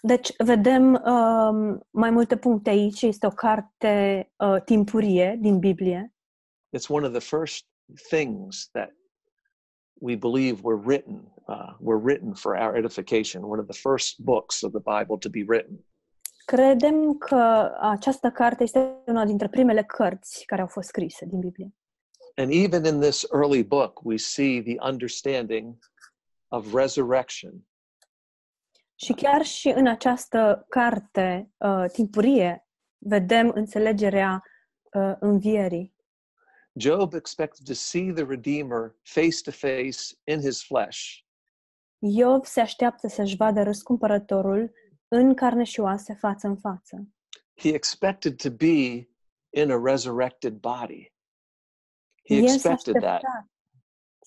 Deci, 0.00 0.32
vedem 0.36 0.94
um, 0.94 1.86
mai 1.90 2.10
multe 2.10 2.36
puncte 2.36 2.70
aici. 2.70 3.02
Este 3.02 3.26
o 3.26 3.30
carte 3.30 4.32
uh, 4.36 4.62
timpurie 4.64 5.36
din 5.40 5.58
Biblie. 5.58 6.14
It's 6.70 6.88
one 6.88 7.06
of 7.06 7.12
the 7.12 7.20
first 7.20 7.66
things 8.08 8.68
that 8.72 8.90
we 10.00 10.16
believe 10.16 10.62
were 10.62 10.80
written, 10.84 11.32
uh, 11.46 11.74
were 11.78 11.98
written 11.98 12.34
for 12.34 12.56
our 12.56 12.76
edification. 12.76 13.42
One 13.42 13.60
of 13.60 13.66
the 13.66 13.78
first 13.78 14.18
books 14.18 14.62
of 14.62 14.72
the 14.72 14.82
Bible 14.98 15.18
to 15.18 15.28
be 15.28 15.42
written. 15.42 15.84
Credem 16.44 17.18
că 17.18 17.72
această 17.80 18.30
carte 18.30 18.62
este 18.62 19.02
una 19.06 19.24
dintre 19.24 19.48
primele 19.48 19.82
cărți 19.82 20.44
care 20.46 20.60
au 20.60 20.66
fost 20.66 20.88
scrise 20.88 21.26
din 21.26 21.38
Biblie. 21.40 21.74
And 22.36 22.52
even 22.52 22.84
in 22.84 23.00
this 23.00 23.26
early 23.32 23.62
book, 23.62 24.00
we 24.04 24.16
see 24.16 24.62
the 24.62 24.76
understanding 24.88 25.78
of 26.48 26.74
resurrection. 26.74 27.66
Și 28.94 29.12
chiar 29.12 29.44
și 29.44 29.68
în 29.68 29.86
această 29.86 30.66
carte 30.68 31.50
uh, 31.56 31.84
timpurie 31.92 32.66
vedem 32.98 33.50
înțelegerea 33.54 34.42
uh, 34.92 35.14
învierii. 35.20 35.96
Job 36.72 37.14
expected 37.14 37.66
to 37.66 37.74
see 37.74 38.12
the 38.12 38.24
Redeemer 38.24 38.96
face 39.02 39.42
to 39.44 39.50
face 39.50 39.98
in 40.24 40.40
his 40.40 40.64
flesh. 40.64 40.98
Iov 41.98 42.44
se 42.44 42.60
așteaptă 42.60 43.08
să-și 43.08 43.36
vadă 43.36 43.62
răscumpărătorul 43.62 44.72
în 45.08 45.34
carne 45.34 45.64
și 45.64 45.80
oase, 45.80 46.14
față 46.14 46.46
în 46.46 46.56
față. 46.56 47.08
He 47.54 47.68
expected 47.68 48.36
to 48.36 48.50
be 48.50 49.08
in 49.50 49.70
a 49.70 49.80
resurrected 49.82 50.52
body. 50.52 51.12
He 52.28 52.34
El 52.34 52.48
s-a 52.48 52.70
expected 52.70 53.02
that. 53.02 53.22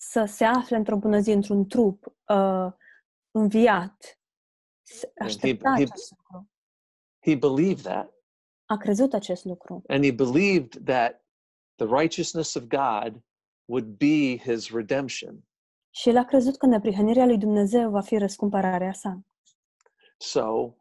Așteptat 0.02 0.28
să 0.28 0.34
se 0.34 0.44
afle 0.44 0.76
într-o 0.76 0.96
bună 0.96 1.18
zi, 1.18 1.30
într-un 1.30 1.66
trup 1.66 2.06
uh, 2.28 2.72
înviat. 3.30 4.20
Se 4.82 5.12
Aștepta 5.18 5.74
he- 5.78 5.82
acest 5.82 6.10
lucru. 6.16 6.50
He 7.20 7.34
believed 7.34 7.82
that. 7.82 8.12
A 8.66 8.76
crezut 8.76 9.12
acest 9.12 9.44
lucru. 9.44 9.82
And 9.88 10.04
he 10.04 10.12
believed 10.12 10.84
that 10.84 11.24
the 11.74 11.86
righteousness 11.86 12.54
of 12.54 12.62
God 12.62 13.22
would 13.64 13.86
be 13.86 14.36
his 14.36 14.70
redemption. 14.70 15.44
Și 15.90 16.08
el 16.08 16.16
a 16.16 16.24
crezut 16.24 16.56
că 16.56 16.66
neprihănirea 16.66 17.26
lui 17.26 17.38
Dumnezeu 17.38 17.90
va 17.90 18.00
fi 18.00 18.18
răscumpărarea 18.18 18.92
sa. 18.92 19.20
So 20.16 20.74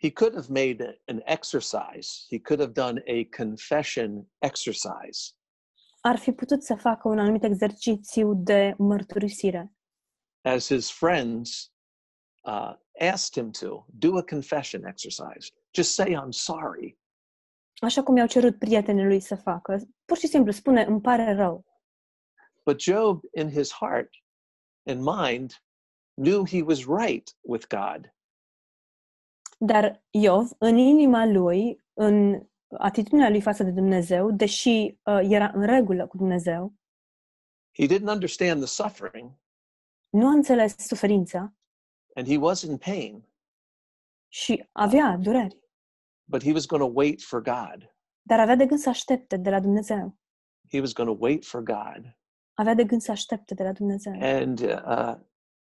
he 0.00 0.10
could 0.10 0.34
have 0.34 0.46
made 0.48 1.02
an 1.06 1.20
exercise. 1.24 2.26
He 2.30 2.38
could 2.40 2.60
have 2.60 2.72
done 2.72 3.02
a 3.06 3.36
confession 3.36 4.30
exercise. 4.38 5.37
Ar 6.00 6.18
fi 6.18 6.32
putut 6.32 6.62
să 6.62 6.74
facă 6.74 7.08
un 7.08 7.18
anumit 7.18 7.42
exercițiu 7.42 8.34
de 8.34 8.74
mărturisire. 8.78 9.72
As 10.42 10.66
his 10.66 10.90
friends 10.90 11.72
uh, 12.44 12.74
asked 13.00 13.42
him 13.42 13.50
to 13.50 13.84
do 13.86 14.16
a 14.16 14.22
confession 14.22 14.84
exercise. 14.84 15.50
Just 15.74 15.94
say, 15.94 16.14
I'm 16.14 16.30
sorry. 16.30 16.98
Așa 17.80 18.02
cum 18.02 18.16
i-au 18.16 18.26
cerut 18.26 18.58
prietenii 18.58 19.04
lui 19.04 19.20
să 19.20 19.34
facă. 19.34 19.80
Pur 20.04 20.16
și 20.16 20.26
simplu 20.26 20.52
spune, 20.52 20.82
îmi 20.82 21.00
pare 21.00 21.34
rău. 21.34 21.64
But 22.64 22.80
Job, 22.80 23.20
in 23.34 23.50
his 23.50 23.72
heart 23.72 24.10
and 24.86 25.00
mind, 25.00 25.62
knew 26.14 26.46
he 26.46 26.62
was 26.62 26.86
right 26.86 27.36
with 27.40 27.66
God. 27.66 28.12
Dar 29.58 30.02
Iov, 30.10 30.50
în 30.58 30.76
inima 30.76 31.26
lui, 31.26 31.84
în 31.92 32.46
atitudinea 32.78 33.28
lui 33.28 33.40
față 33.40 33.62
de 33.62 33.70
Dumnezeu, 33.70 34.30
deși 34.30 34.68
uh, 34.68 35.20
era 35.22 35.50
în 35.54 35.66
regulă 35.66 36.06
cu 36.06 36.16
Dumnezeu, 36.16 36.74
He 37.78 37.86
didn't 37.86 38.08
understand 38.08 38.58
the 38.60 38.66
suffering 38.66 39.30
nu 40.10 40.26
a 40.26 40.30
înțeles 40.30 40.74
suferința 40.78 41.54
and 42.14 42.26
he 42.28 42.36
was 42.36 42.62
in 42.62 42.76
pain, 42.78 43.28
și 44.28 44.68
avea 44.72 45.16
dureri, 45.16 45.58
but 46.24 46.42
he 46.42 46.52
was 46.52 46.66
going 46.66 46.84
to 46.84 47.00
wait 47.00 47.22
for 47.22 47.42
God. 47.42 47.94
dar 48.22 48.40
avea 48.40 48.56
de 48.56 48.66
gând 48.66 48.80
să 48.80 48.88
aștepte 48.88 49.36
de 49.36 49.50
la 49.50 49.60
Dumnezeu. 49.60 50.18
He 50.70 50.80
was 50.80 50.92
going 50.92 51.18
to 51.18 51.24
wait 51.26 51.44
for 51.44 51.62
God. 51.62 52.16
Avea 52.54 52.74
de 52.74 52.84
gând 52.84 53.00
să 53.00 53.10
aștepte 53.10 53.54
de 53.54 53.62
la 53.62 53.72
Dumnezeu. 53.72 54.12
And 54.20 54.60
uh, 54.60 55.14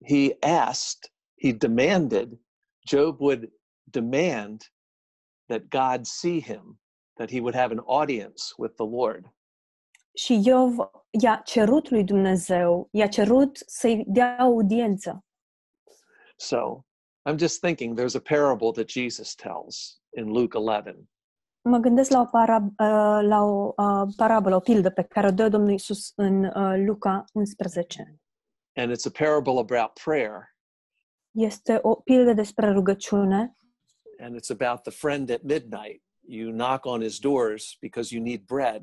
he 0.09 0.37
asked, 0.40 1.12
he 1.42 1.52
demanded, 1.52 2.40
Job 2.87 3.21
would 3.21 3.52
demand 3.82 4.62
that 5.47 5.62
God 5.68 6.06
see 6.06 6.40
him, 6.40 6.80
that 7.14 7.31
he 7.31 7.40
would 7.40 7.54
have 7.54 7.73
an 7.73 7.83
audience 7.87 8.54
with 8.57 8.75
the 8.75 8.87
Lord. 8.87 9.35
Și 10.14 10.40
Iov 10.45 10.75
i-a 11.11 11.42
cerut 11.45 11.90
lui 11.90 12.04
Dumnezeu, 12.04 12.88
i-a 12.90 13.09
cerut 13.09 13.57
să-i 13.66 14.04
dea 14.07 14.37
audiență. 14.38 15.25
So 16.37 16.85
I'm 17.31 17.38
just 17.38 17.61
thinking 17.61 17.99
there's 17.99 18.14
a 18.14 18.37
parable 18.37 18.71
that 18.71 18.88
Jesus 18.88 19.35
tells 19.35 20.00
in 20.16 20.25
Luke 20.25 20.59
11. 20.59 21.09
Mă 21.64 21.78
gândesc 21.78 22.11
la 22.11 22.21
o, 22.21 22.25
para, 22.25 22.57
uh, 22.57 23.28
la 23.28 23.42
o 23.42 23.73
uh, 23.76 24.12
parabolă, 24.16 24.57
o 24.57 24.61
pildă 24.61 24.90
pe 24.90 25.02
care 25.02 25.26
o 25.26 25.31
dă 25.31 25.49
Domnul 25.49 25.73
Isus 25.73 26.12
în 26.14 26.45
uh, 26.45 26.75
Luca 26.87 27.25
11. 27.33 28.21
And 28.75 28.90
it's 28.90 29.07
a 29.07 29.25
parable 29.25 29.59
about 29.59 30.00
prayer. 30.04 30.57
Este 31.31 31.78
o 31.83 31.95
pildă 31.95 32.33
despre 32.33 32.71
rugăciune 32.71 33.57
And 34.19 34.37
it's 34.37 34.50
about 34.50 34.83
the 34.83 34.92
friend 34.92 35.31
at 35.31 35.42
midnight. 35.42 36.02
You 36.34 36.50
knock 36.50 36.86
on 36.86 37.00
his 37.00 37.18
doors 37.18 37.76
because 37.80 38.14
you 38.14 38.24
need 38.24 38.40
bread. 38.46 38.82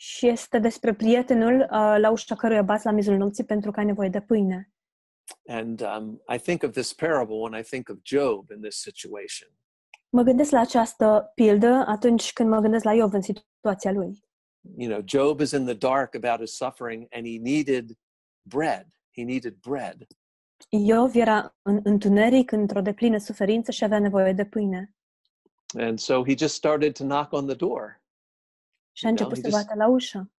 și 0.00 0.26
este 0.26 0.58
despre 0.58 0.94
prietenul 0.94 1.60
uh, 1.60 1.96
la 1.98 2.10
ușa 2.10 2.34
căruia 2.34 2.62
bați 2.62 2.84
la 2.84 2.90
mizul 2.90 3.16
nopții 3.16 3.44
pentru 3.44 3.70
că 3.70 3.80
ai 3.80 3.86
nevoie 3.86 4.08
de 4.08 4.20
pâine. 4.20 4.72
And 5.46 5.80
um, 5.80 6.22
I 6.34 6.38
think 6.38 6.62
of 6.62 6.70
this 6.70 6.92
parable 6.92 7.36
when 7.36 7.60
I 7.60 7.62
think 7.62 7.88
of 7.88 7.96
Job 8.02 8.50
in 8.50 8.60
this 8.60 8.80
situation. 8.80 9.48
Mă 10.08 10.22
gândesc 10.22 10.50
la 10.50 10.60
această 10.60 11.32
pildă 11.34 11.84
atunci 11.86 12.32
când 12.32 12.48
mă 12.48 12.60
gândesc 12.60 12.84
la 12.84 12.94
Iov 12.94 13.12
în 13.12 13.22
situația 13.22 13.92
lui. 13.92 14.24
You 14.76 14.90
know, 14.90 15.02
Job 15.04 15.40
is 15.40 15.50
in 15.50 15.64
the 15.64 15.74
dark 15.74 16.14
about 16.14 16.40
his 16.40 16.56
suffering 16.56 17.06
and 17.10 17.26
he 17.26 17.38
needed 17.38 17.90
bread. 18.42 18.86
He 19.16 19.22
needed 19.24 19.54
bread. 19.54 20.06
Iov 20.68 21.14
era 21.14 21.56
în 21.62 21.80
întuneric, 21.82 22.52
într-o 22.52 22.80
deplină 22.80 23.18
suferință 23.18 23.70
și 23.70 23.84
avea 23.84 23.98
nevoie 23.98 24.32
de 24.32 24.44
pâine. 24.44 24.94
And 25.78 25.98
so 25.98 26.24
he 26.24 26.34
just 26.34 26.54
started 26.54 26.94
to 26.96 27.04
knock 27.04 27.32
on 27.32 27.46
the 27.46 27.54
door. 27.56 28.02
Și 28.92 29.04
a 29.06 29.08
You 29.08 29.16
know, 29.16 29.26
început 29.28 29.44
he 29.44 29.50
să 29.50 29.56
just- 29.56 29.66
bată 29.68 29.78
la 29.78 29.88
ușă. 29.88 30.30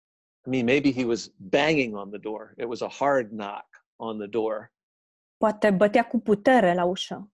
I 0.46 0.50
mean, 0.50 0.66
maybe 0.66 0.92
he 0.94 1.06
was 1.06 1.28
banging 1.38 1.96
on 1.96 2.10
the 2.10 2.20
door. 2.20 2.54
It 2.58 2.66
was 2.66 2.82
a 2.82 2.90
hard 2.90 3.30
knock 3.30 3.86
on 3.96 4.18
the 4.18 4.28
door, 4.28 4.74
Poate 5.38 5.72
bătea 5.72 6.08
cu 6.08 6.20
putere 6.20 6.74
la 6.74 6.84
ușă. 6.86 7.32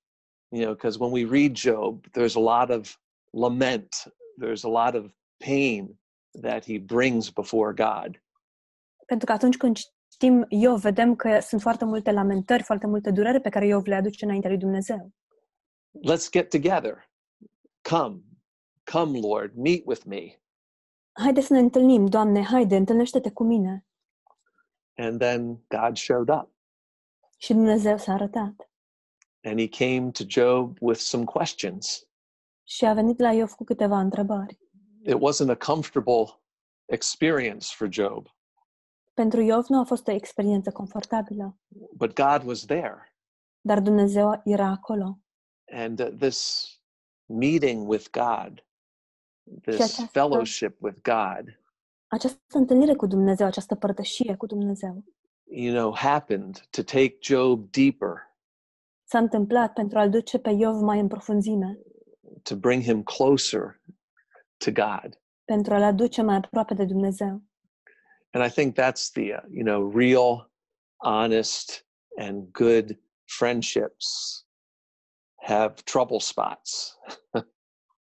you 0.50 0.62
know, 0.64 0.74
because 0.74 0.98
when 1.04 1.12
we 1.12 1.40
read 1.40 1.56
Job, 1.56 2.06
there's 2.08 2.36
a 2.36 2.40
lot 2.40 2.70
of 2.78 2.98
lament, 3.32 3.88
there's 4.44 4.64
a 4.64 4.70
lot 4.86 5.04
of 5.04 5.12
pain 5.46 6.00
that 6.42 6.66
he 6.66 6.80
brings 6.80 7.30
before 7.30 7.74
God. 7.74 8.24
Pentru 9.06 9.26
că 9.26 9.32
atunci 9.32 9.58
când 9.58 9.78
citim 10.08 10.46
Iov, 10.50 10.80
vedem 10.82 11.16
că 11.16 11.40
sunt 11.40 11.62
foarte 11.62 11.86
multe 11.86 12.12
lamentări, 12.12 12.64
foarte 12.64 12.88
multe 12.88 13.12
durere 13.12 13.40
pe 13.40 13.50
care 13.50 13.66
Iov 13.66 13.86
le 13.86 13.96
aduce 13.96 14.26
înaintea 14.26 14.50
lui 14.50 14.60
Dumnezeu. 14.60 15.12
Let's 16.12 16.30
get 16.32 16.50
together. 16.50 17.10
Come, 17.90 18.22
come, 18.92 19.20
Lord, 19.20 19.56
meet 19.56 19.84
with 19.86 20.04
me. 20.06 20.42
Haide 21.12 21.42
să 21.42 21.54
ne 21.54 21.60
întâlnim, 21.60 22.06
Doamne, 22.06 22.44
haide, 22.44 22.76
întâlnește-te 22.76 23.32
cu 23.32 23.44
mine. 23.44 23.86
And 24.96 25.20
then 25.20 25.66
God 25.68 25.98
showed 25.98 26.30
up 26.30 26.52
Și 27.38 27.54
Dumnezeu 27.54 27.98
s-a 27.98 28.14
arătat. 28.14 28.70
and 29.44 29.60
he 29.60 29.68
came 29.68 30.12
to 30.12 30.24
Job 30.28 30.78
with 30.82 31.00
some 31.00 31.24
questions. 31.24 32.08
Și 32.64 32.86
a 32.86 32.94
venit 32.94 33.20
la 33.20 33.32
Iov 33.34 33.52
cu 33.52 33.64
câteva 33.64 34.00
întrebări. 34.00 34.58
It 35.06 35.16
wasn't 35.16 35.50
a 35.50 35.56
comfortable 35.66 36.42
experience 36.86 37.68
for 37.76 37.88
Job, 37.92 38.28
Pentru 39.14 39.42
Iov 39.42 39.66
nu 39.68 39.80
a 39.80 39.84
fost 39.84 40.08
o 40.08 40.12
experiență 40.12 40.72
confortabilă, 40.72 41.58
but 41.92 42.14
God 42.14 42.44
was 42.48 42.66
there. 42.66 43.16
dar 43.62 43.80
Dumnezeu 43.80 44.42
era 44.44 44.66
acolo. 44.68 45.20
And 45.72 46.00
uh, 46.00 46.08
this 46.20 46.68
meeting 47.28 47.88
with 47.88 48.08
God, 48.12 48.66
this 49.62 49.76
această- 49.76 50.06
fellowship 50.12 50.82
with 50.82 51.02
God, 51.02 51.60
Această 52.10 52.58
întâlnire 52.58 52.94
cu 52.96 53.06
Dumnezeu, 53.06 53.48
această 53.48 53.76
părtășie 53.76 54.36
cu 54.36 54.46
Dumnezeu, 54.46 55.04
you 55.44 55.74
know, 55.76 55.96
happened 55.96 56.68
to 56.70 56.84
take 56.84 57.18
Job 57.22 57.72
deeper, 57.72 58.36
s-a 59.04 59.18
întâmplat 59.18 59.74
pentru 59.74 59.98
a-l 59.98 60.10
duce 60.10 60.38
pe 60.40 60.50
Iov 60.50 60.82
mai 60.82 61.00
în 61.00 61.08
profunzime, 61.08 61.80
to 62.44 62.56
bring 62.56 62.84
him 62.84 63.04
closer 63.04 63.82
to 64.58 64.72
God. 64.72 65.22
pentru 65.46 65.74
a-l 65.74 65.84
aduce 65.84 66.22
mai 66.22 66.36
aproape 66.36 66.74
de 66.74 66.86
Dumnezeu. 66.86 67.42
And 68.32 68.46
I 68.46 68.50
think 68.50 68.74
that's 68.80 69.12
the, 69.14 69.34
uh, 69.34 69.44
you 69.50 69.64
know, 69.64 69.92
real, 69.96 70.52
honest, 70.96 71.88
and 72.18 72.52
good 72.52 73.00
friendships 73.26 74.08
have 75.48 75.74
trouble 75.84 76.20
spots. 76.20 76.98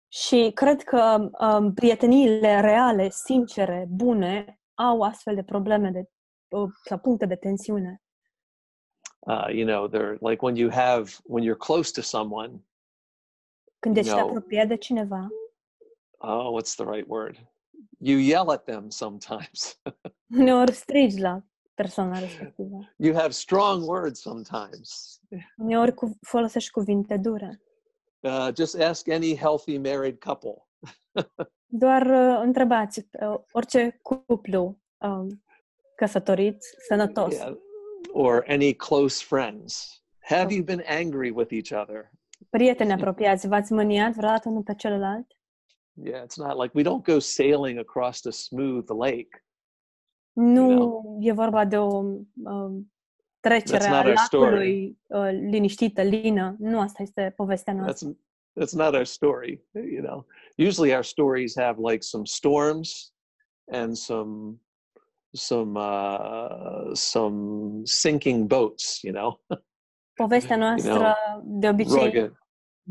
Și 0.08 0.50
cred 0.54 0.82
că 0.82 1.30
um, 1.38 1.74
prieteniile 1.74 2.60
reale, 2.60 3.10
sincere, 3.10 3.86
bune, 3.90 4.60
au 4.74 5.02
astfel 5.02 5.34
de 5.34 5.42
probleme 5.44 5.90
de, 5.90 6.04
uh, 6.56 6.70
sau 6.84 6.98
puncte 6.98 7.26
de 7.26 7.36
tensiune. 7.36 8.02
Uh, 9.18 9.46
you 9.48 9.66
know, 9.66 9.88
they're 9.88 10.18
like 10.20 10.44
when 10.44 10.56
you 10.56 10.70
have, 10.70 11.10
when 11.24 11.44
you're 11.44 11.58
close 11.66 11.92
to 11.92 12.00
someone, 12.00 12.62
Când 13.78 13.96
ești 13.96 14.14
No. 14.14 14.18
apropiat 14.20 14.68
de 14.68 14.76
cineva, 14.76 15.28
oh, 16.18 16.60
what's 16.60 16.74
the 16.74 16.84
right 16.84 17.08
word? 17.08 17.36
You 17.98 18.18
yell 18.18 18.50
at 18.50 18.64
them 18.64 18.90
sometimes. 18.90 19.80
uneori 20.38 20.72
strigi 20.72 21.20
la 21.20 21.42
persoana 21.82 22.18
respectivă. 22.18 22.92
you 22.96 23.14
have 23.14 23.30
strong 23.30 23.88
words 23.88 24.20
sometimes. 24.20 25.20
Uneori 25.56 25.94
cu, 25.94 26.18
folosești 26.20 26.70
cuvinte 26.70 27.16
dure. 27.16 27.62
Uh, 28.20 28.48
just 28.56 28.80
ask 28.80 29.08
any 29.08 29.36
healthy 29.36 29.78
married 29.78 30.18
couple. 30.18 30.66
Doar 31.82 32.06
uh, 32.06 32.40
întrebați 32.42 33.08
uh, 33.20 33.38
orice 33.52 33.98
cuplu 34.02 34.80
um, 34.98 35.44
căsătorit, 35.96 36.58
sănătos, 36.88 37.34
Yeah. 37.34 37.56
Or 38.12 38.44
any 38.48 38.74
close 38.74 39.24
friends. 39.24 40.02
Have 40.20 40.54
you 40.54 40.64
been 40.64 40.82
angry 40.86 41.30
with 41.30 41.52
each 41.52 41.82
other? 41.82 42.10
prieteni 42.50 42.92
apropiați, 42.92 43.48
v-ați 43.48 43.72
mâniat 43.72 44.12
vreodată 44.12 44.48
unul 44.48 44.62
pe 44.62 44.74
celălalt? 44.74 45.26
Yeah, 45.92 46.24
it's 46.24 46.36
not 46.36 46.62
like 46.62 46.72
we 46.74 46.82
don't 46.82 47.02
go 47.02 47.18
sailing 47.18 47.78
across 47.78 48.24
a 48.24 48.30
smooth 48.30 48.88
lake. 48.88 49.44
Nu 50.40 51.02
e 51.20 51.32
vorba 51.32 51.64
de 51.64 51.78
o 51.78 51.96
um, 52.44 52.92
trecere 53.40 53.84
That's 53.84 53.88
a 53.88 53.96
not 53.96 54.04
our 54.04 54.16
story. 54.16 54.44
lacului 54.44 54.98
uh, 55.06 55.30
liniștită, 55.50 56.02
lină. 56.02 56.56
Nu 56.58 56.80
asta 56.80 57.02
este 57.02 57.32
povestea 57.36 57.74
That's 57.74 57.76
noastră. 57.76 58.16
that's 58.60 58.72
not 58.72 58.94
our 58.94 59.04
story. 59.04 59.62
You 59.72 60.02
know, 60.02 60.26
usually 60.56 60.94
our 60.94 61.04
stories 61.04 61.56
have 61.56 61.78
like 61.90 62.02
some 62.02 62.24
storms 62.24 63.12
and 63.72 63.96
some 63.96 64.60
some 65.32 65.78
uh, 65.80 66.90
some 66.92 67.70
sinking 67.84 68.46
boats. 68.46 69.02
You 69.02 69.14
know, 69.14 69.40
Povestea 70.24 70.56
noastră 70.56 71.16
de 71.44 71.68
obicei 71.68 72.04
rugged. 72.04 72.32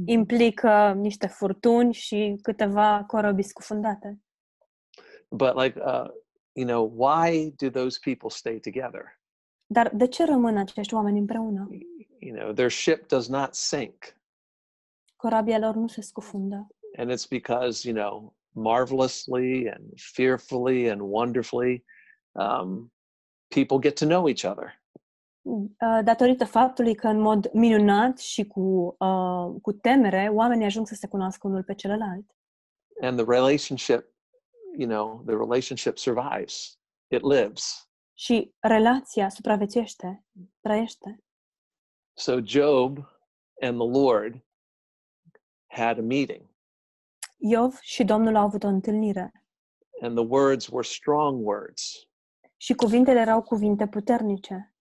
implică 0.06 0.94
niște 0.94 1.28
furtuni 1.28 1.94
și 1.94 2.40
câteva 2.42 3.04
corobi 3.08 3.42
scufundate. 3.42 4.22
But 5.30 5.56
like, 5.56 5.80
uh, 5.86 6.10
you 6.58 6.66
know, 6.66 6.92
why 6.96 7.54
do 7.58 7.70
those 7.70 8.00
people 8.04 8.30
stay 8.30 8.60
together? 8.60 9.20
Dar 9.74 9.92
de 9.94 10.08
ce 10.08 10.26
rămân 10.26 10.58
acești 10.58 10.94
oameni 10.94 11.20
împreună? 11.20 11.68
You 12.20 12.36
know, 12.38 12.52
their 12.54 12.70
ship 12.72 13.08
does 13.08 13.28
not 13.28 13.54
sink, 13.54 14.16
Corabia 15.16 15.58
lor 15.60 15.76
nu 15.76 15.88
se 15.88 16.02
scufundă. 16.02 16.68
and 16.98 17.12
it's 17.12 17.28
because 17.30 17.88
you 17.90 17.96
know, 17.98 18.36
marvelously 18.54 19.70
and 19.70 19.84
fearfully 20.14 20.90
and 20.90 21.02
wonderfully, 21.02 21.84
um, 22.32 22.92
people 23.48 23.80
get 23.80 23.96
to 24.00 24.06
know 24.06 24.28
each 24.28 24.44
other. 24.44 24.82
Uh, 25.42 26.00
datorită 26.04 26.46
faptului 26.46 26.96
că 26.96 27.08
în 27.08 27.20
mod 27.20 27.52
minunat 27.54 28.18
și 28.20 28.46
cu, 28.48 28.96
uh, 29.00 29.56
cu 29.62 29.72
temere, 29.72 30.30
oamenii 30.34 30.66
ajung 30.66 30.88
să 30.88 30.96
se 30.96 31.08
cunoască 31.08 31.48
unul 31.48 31.64
pe 31.64 31.74
celălalt. 31.74 32.26
and 33.02 33.18
the 33.18 33.26
relationship 33.30 34.06
you 34.78 34.88
know 34.88 35.24
the 35.26 35.36
relationship 35.36 35.98
survives 35.98 36.80
it 37.12 37.22
lives 37.22 37.90
Și 38.14 38.56
relația 38.60 39.30
supraviețuiește, 39.30 40.26
trăiește. 40.60 41.24
so 42.18 42.40
job 42.44 42.98
and 43.62 43.80
the 43.80 44.02
lord 44.02 44.46
had 45.68 45.98
a 45.98 46.02
meeting 46.02 46.56
Iov 47.38 47.78
și 47.82 48.04
Domnul 48.04 48.36
au 48.36 48.44
avut 48.44 48.64
o 48.64 48.68
întâlnire 48.68 49.32
and 50.02 50.16
the 50.18 50.26
words 50.30 50.68
were 50.68 50.88
strong 50.88 51.46
words 51.46 52.08
și 52.58 52.74
cuvintele 52.74 53.20
erau 53.20 53.42
cuvinte 53.42 53.88
puternice. 53.88 54.76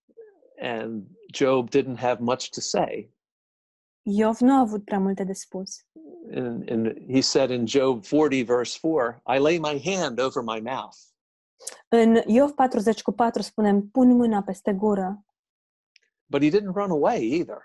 and 0.61 1.07
job 1.35 1.69
didn't 1.69 1.99
have 1.99 2.23
much 2.23 2.49
to 2.51 2.61
say 2.61 3.15
Iov 4.03 4.39
nu 4.41 4.53
a 4.55 4.59
avut 4.59 4.85
prea 4.85 4.99
multe 4.99 5.25
de 5.25 5.33
spus. 5.33 5.87
And, 6.33 6.69
and 6.71 6.97
he 7.09 7.21
said 7.21 7.51
in 7.51 7.67
job 7.67 8.05
40 8.05 8.43
verse 8.45 8.79
4 8.79 9.21
i 9.27 9.39
lay 9.39 9.59
my 9.59 9.79
hand 9.79 10.19
over 10.19 10.43
my 10.43 10.61
mouth. 10.61 10.97
În 11.89 12.23
Iov 12.27 12.51
40 12.51 13.03
cu 13.03 13.13
4 13.13 13.43
spunem, 13.43 13.89
pun 13.89 14.17
mâna 14.17 14.43
peste 14.43 14.73
gură, 14.73 15.25
but 16.27 16.43
he 16.43 16.51
didn't 16.51 16.75
run 16.75 16.91
away 16.91 17.21
either. 17.33 17.63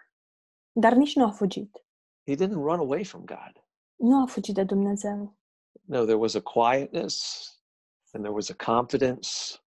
Dar 0.71 0.93
nici 0.93 1.15
nu 1.15 1.25
a 1.25 1.31
fugit. 1.31 1.85
he 2.27 2.35
didn't 2.35 2.63
run 2.63 2.79
away 2.79 3.03
from 3.03 3.25
god. 3.25 3.63
Nu 3.95 4.21
a 4.21 4.25
fugit 4.27 4.55
de 4.55 4.63
Dumnezeu. 4.63 5.37
no 5.85 6.05
there 6.05 6.17
was 6.17 6.35
a 6.35 6.41
quietness 6.41 7.47
and 8.13 8.23
there 8.23 8.33
was 8.33 8.49
a 8.49 8.53
confidence 8.55 9.59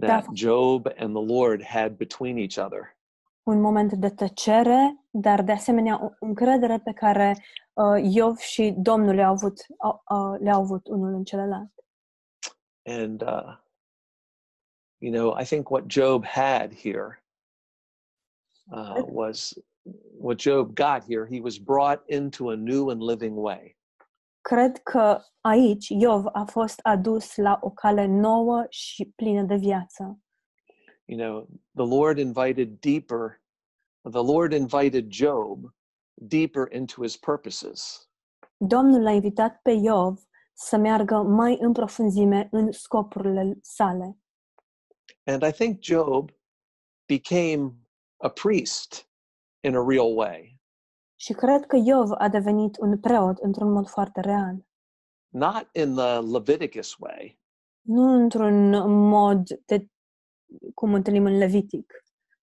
that 0.00 0.24
job 0.32 0.86
and 0.96 1.14
the 1.14 1.34
lord 1.34 1.62
had 1.62 1.96
between 1.96 2.38
each 2.38 2.58
other 2.58 2.96
Un 3.42 3.60
moment 3.60 3.92
de 3.92 4.10
tăcere, 4.10 5.06
dar 5.10 5.42
de 5.42 5.52
asemenea 5.52 6.04
o 6.04 6.10
încredere 6.20 6.78
pe 6.78 6.92
care 6.92 7.44
uh, 7.72 8.12
Iov 8.14 8.36
și 8.36 8.74
Domnul 8.78 9.14
le-au 9.14 9.32
avut, 9.32 9.66
uh, 9.68 9.94
uh, 9.94 10.38
le-au 10.40 10.60
avut 10.60 10.86
unul 10.86 11.14
în 11.14 11.24
celălalt. 11.24 11.72
And, 12.84 13.22
uh, 13.22 13.56
you 14.98 15.12
know, 15.12 15.38
I 15.40 15.44
think 15.44 15.70
what 15.70 15.84
Job 15.86 16.24
had 16.24 16.74
here 16.74 17.22
uh, 18.70 18.94
Good. 18.94 19.08
was 19.10 19.52
what 20.18 20.38
Job 20.38 20.74
got 20.74 21.04
here. 21.04 21.26
He 21.26 21.40
was 21.40 21.58
brought 21.58 22.02
into 22.06 22.50
a 22.50 22.56
new 22.56 22.90
and 22.90 23.02
living 23.02 23.36
way. 23.36 23.76
Cred 24.40 24.78
că 24.82 25.20
aici 25.40 25.88
Iov 25.88 26.26
a 26.32 26.44
fost 26.44 26.78
adus 26.82 27.36
la 27.36 27.58
o 27.60 27.70
cale 27.70 28.06
nouă 28.06 28.66
și 28.68 29.12
plină 29.16 29.42
de 29.42 29.56
viață. 29.56 30.18
You 31.12 31.18
know, 31.20 31.46
the 31.74 31.84
Lord 31.96 32.18
invited 32.18 32.80
deeper, 32.80 33.38
the 34.04 34.22
Lord 34.22 34.52
invited 34.54 35.10
Job 35.10 35.70
deeper 36.26 36.64
into 36.72 37.02
his 37.02 37.16
purposes. 37.16 38.08
Domnul 38.56 39.02
l-a 39.02 39.10
invitat 39.10 39.60
pe 39.62 39.70
Iov 39.70 40.28
să 40.52 40.76
meargă 40.76 41.14
mai 41.22 41.58
în 41.60 41.72
profunzime 41.72 42.48
în 42.50 42.72
scopurile 42.72 43.58
sale. 43.62 44.16
And 45.24 45.42
I 45.42 45.50
think 45.52 45.82
Job 45.82 46.30
became 47.06 47.74
a 48.16 48.28
priest 48.28 49.08
in 49.60 49.76
a 49.76 49.84
real 49.88 50.16
way, 50.16 50.60
Și 51.16 51.32
cred 51.32 51.66
că 51.66 51.76
Iov 51.84 52.10
a 52.18 52.28
devenit 52.28 52.76
un 52.78 52.98
preot 53.00 53.38
într-un 53.38 53.72
mod 53.72 53.88
foarte 53.88 54.20
real. 54.20 54.66
not 55.28 55.68
in 55.74 55.94
the 55.94 56.20
Leviticus 56.20 56.96
way, 56.98 57.40
Nu 57.80 58.02
într-un 58.22 58.70
mod 59.08 59.48
de 59.66 59.86
în 61.26 61.38
Levitic, 61.38 62.04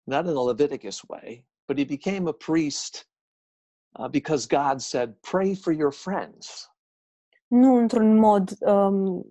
not 0.02 0.26
in 0.26 0.32
the 0.34 0.44
Leviticus 0.46 1.00
way, 1.08 1.46
but 1.66 1.76
he 1.78 1.84
became 1.84 2.28
a 2.28 2.32
priest 2.32 3.08
uh, 3.98 4.08
because 4.08 4.46
God 4.46 4.80
said, 4.80 5.14
Pray 5.20 5.54
for 5.54 5.72
your 5.72 5.92
friends. 5.92 6.70
nu 7.46 7.74
într-un 7.74 8.16
mod 8.18 8.50
um, 8.60 9.24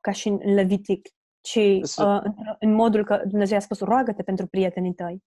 ca 0.00 0.12
și 0.12 0.28
în 0.28 0.54
Levitic, 0.54 1.08
ci 1.40 1.50
This 1.58 1.80
is- 1.82 1.96
uh, 1.96 2.20
în- 2.22 2.34
în 2.60 2.74
modul 2.74 3.04
că 3.04 3.22
Dumnezeu 3.26 3.56
a 3.56 3.60
spus 3.60 3.78
roagă-te 3.80 4.22
pentru 4.22 4.46
prietenii 4.46 4.94
tăi. 4.94 5.22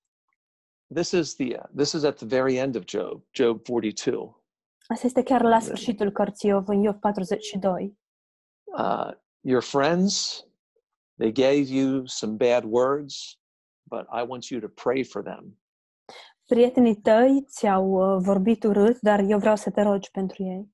This 0.93 1.12
is 1.12 1.36
the 1.36 1.58
uh, 1.58 1.63
this 1.75 1.91
is 1.91 2.03
at 2.03 2.15
the 2.15 2.25
very 2.25 2.55
end 2.55 2.75
of 2.75 2.84
Job, 2.86 3.23
Job 3.31 3.62
42. 3.62 4.43
Asta 4.88 5.05
este 5.08 5.23
chiar 5.23 5.41
la 5.41 5.60
sfârșitul 5.60 6.12
cărții 6.12 6.49
Iov, 6.49 6.67
în 6.67 6.81
Iov 6.84 6.95
42. 6.95 7.97
Uh, 8.63 9.12
your 9.41 9.62
friends, 9.62 10.45
they 11.17 11.32
gave 11.32 11.69
you 11.69 12.06
some 12.06 12.38
bad 12.38 12.65
words, 12.65 13.39
but 13.84 14.06
I 14.12 14.23
want 14.23 14.49
you 14.49 14.60
to 14.60 14.67
pray 14.67 15.04
for 15.04 15.23
them. 15.23 15.58
Prietenii 16.45 16.95
tăi 16.95 17.45
ți-au 17.47 17.89
uh, 17.91 18.23
vorbit 18.23 18.63
urât, 18.63 18.99
dar 18.99 19.19
eu 19.19 19.39
vreau 19.39 19.56
să 19.56 19.71
te 19.71 19.82
rogi 19.82 20.12
pentru 20.12 20.43
ei. 20.43 20.73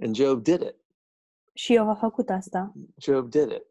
And 0.00 0.14
Job 0.14 0.42
did 0.42 0.60
it. 0.60 0.76
Și 1.52 1.74
eu 1.74 1.90
a 1.90 1.94
făcut 1.94 2.28
asta. 2.28 2.72
Job 2.96 3.30
did 3.30 3.50
it. 3.50 3.66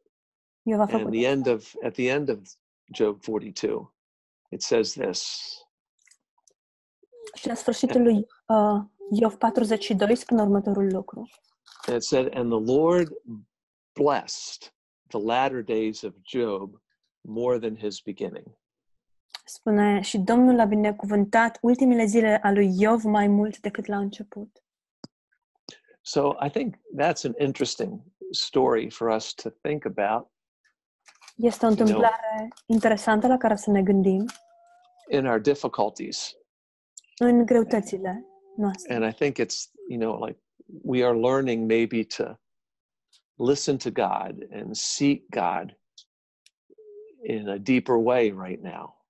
Eu 0.61 0.77
a 0.77 0.81
And 0.81 0.89
făcut 0.89 1.11
the 1.11 1.27
end 1.27 1.47
of 1.47 1.73
at 1.83 1.93
the 1.93 2.09
end 2.09 2.29
of 2.29 2.39
Job 2.93 3.21
42, 3.21 3.93
it 4.49 4.61
says 4.61 4.91
this. 4.91 5.51
Și 7.33 7.47
la 7.47 7.53
sfârșitul 7.53 8.01
lui 8.01 8.15
uh, 8.47 8.81
Iov 9.19 9.35
42 9.35 10.15
spune 10.15 10.41
următorul 10.41 10.87
lucru. 10.91 11.29
And 11.87 11.95
it 11.95 12.03
said, 12.03 12.35
And 12.35 12.51
the 12.51 12.73
Lord 12.73 13.07
blessed 13.93 14.73
the 15.11 15.21
latter 15.25 15.63
days 15.63 16.03
of 16.03 16.13
Job 16.21 16.81
more 17.21 17.59
than 17.59 17.75
his 17.75 18.01
beginning. 18.01 18.59
Spune, 19.45 20.01
și 20.01 20.17
Domnul 20.17 20.59
a 20.59 20.65
binecuvântat 20.65 21.57
ultimele 21.61 22.05
zile 22.05 22.39
a 22.43 22.51
lui 22.51 22.79
Iov 22.79 23.03
mai 23.03 23.27
mult 23.27 23.59
decât 23.59 23.85
la 23.85 23.97
început. 23.97 24.63
So 26.01 26.35
I 26.45 26.49
think 26.49 26.75
that's 26.75 27.25
an 27.25 27.33
interesting 27.37 28.01
story 28.31 28.89
for 28.89 29.07
us 29.07 29.33
to 29.33 29.49
think 29.49 29.85
about 29.85 30.31
Este 31.35 31.65
o 31.65 31.69
întâmplare 31.69 32.47
interesantă 32.65 33.27
la 33.27 33.37
care 33.37 33.55
să 33.55 33.71
ne 33.71 33.83
gândim 33.83 34.25
in 35.09 35.25
our 35.25 35.39
difficulties. 35.39 36.35
în 37.17 37.45
greutățile 37.45 38.25
noastre. 38.55 38.95
And 38.95 39.13
I 39.13 39.15
think 39.15 39.37
it's, 39.37 39.71
you 39.87 39.99
know, 39.99 40.25
like 40.25 40.39
we 40.83 41.05
are 41.05 41.17
learning 41.17 41.67
maybe 41.67 42.03
to 42.03 42.23
listen 43.35 43.77
to 43.77 43.89
God 43.89 44.47
and 44.51 44.75
seek 44.75 45.29
God 45.29 45.77
in 47.23 47.49
a 47.49 47.57
deeper 47.57 47.95
way 47.95 48.31
right 48.31 48.61
now. 48.61 49.05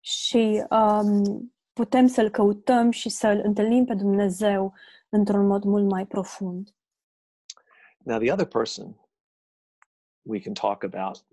Și 0.00 0.64
um, 0.70 1.54
putem 1.72 2.06
să-L 2.06 2.30
căutăm 2.30 2.90
și 2.90 3.08
să-L 3.08 3.40
întâlnim 3.44 3.84
pe 3.84 3.94
Dumnezeu 3.94 4.74
într-un 5.08 5.46
mod 5.46 5.64
mult 5.64 5.90
mai 5.90 6.06
profund. 6.06 6.74
Now, 7.98 8.18
the 8.18 8.32
other 8.32 8.46
person 8.46 8.96
we 10.22 10.40
can 10.40 10.54
talk 10.54 10.82
about 10.82 11.24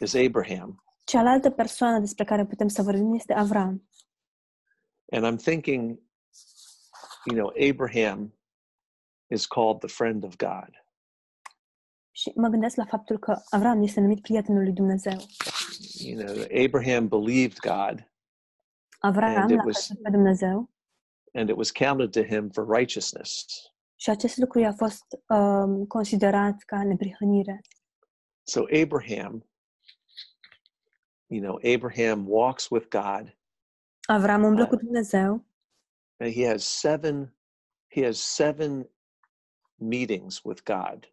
is 0.00 0.14
Abraham. 0.14 0.84
Cealaltă 1.04 1.50
persoană 1.50 1.98
despre 1.98 2.24
care 2.24 2.44
putem 2.46 2.68
să 2.68 2.82
vorbim 2.82 3.14
este 3.14 3.32
Avram. 3.32 3.88
And 5.12 5.24
I'm 5.24 5.42
thinking, 5.42 6.00
you 7.24 7.36
know, 7.36 7.52
Abraham 7.70 8.32
is 9.26 9.46
called 9.46 9.78
the 9.78 9.88
friend 9.88 10.24
of 10.24 10.36
God. 10.36 10.70
Și 12.12 12.32
mă 12.34 12.48
gândesc 12.48 12.76
la 12.76 12.84
faptul 12.84 13.18
că 13.18 13.40
Avram 13.50 13.82
este 13.82 14.00
numit 14.00 14.20
prietenul 14.22 14.62
lui 14.62 14.72
Dumnezeu. 14.72 15.16
You 15.98 16.24
know, 16.24 16.44
Abraham 16.64 17.08
believed 17.08 17.58
God, 17.58 18.08
Avram 18.98 19.36
And 19.36 19.50
it 19.50 19.56
l-a 19.56 19.62
was- 19.64 19.76
crezut 19.86 20.02
pe 20.02 20.10
Dumnezeu 20.10 20.70
and 21.32 21.48
it 21.48 21.56
was 21.56 21.70
counted 21.70 22.10
to 22.10 22.22
him 22.34 22.50
for 22.50 22.76
righteousness. 22.76 23.44
și 23.96 24.10
acest 24.10 24.36
lucru 24.36 24.58
i-a 24.58 24.72
fost 24.72 25.04
um, 25.28 25.86
considerat 25.86 26.62
ca 26.66 26.84
neprihănire. 26.84 27.60
So 28.42 28.60
Abraham, 28.82 29.50
you 31.26 31.40
know, 31.42 31.60
Abraham 31.74 32.24
walks 32.28 32.68
with 32.70 32.86
God, 32.88 33.38
Avram 34.08 34.42
umblă 34.44 34.62
Ah. 34.62 34.68
cu 34.68 34.76
Dumnezeu 34.76 35.44
and 36.16 36.32
he 36.32 36.46
has 36.48 36.64
seven, 36.64 37.36
he 37.88 38.04
has 38.04 38.18
seven 38.18 38.90
meetings 39.74 40.42
with 40.44 40.62
God. 40.62 41.12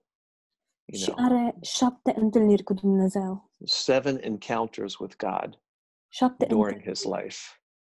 You 0.89 1.02
și 1.02 1.12
know, 1.12 1.26
are 1.26 1.56
șapte 1.62 2.13
întâlniri 2.15 2.63
cu 2.63 2.73
Dumnezeu. 2.73 3.52
seven 3.65 4.17
encounters 4.23 4.97
with 4.97 5.15
God 5.15 5.62
Șapte 6.08 6.45
during 6.45 6.65
întâlniri 6.67 6.89
his 6.89 7.04
life. 7.04 7.38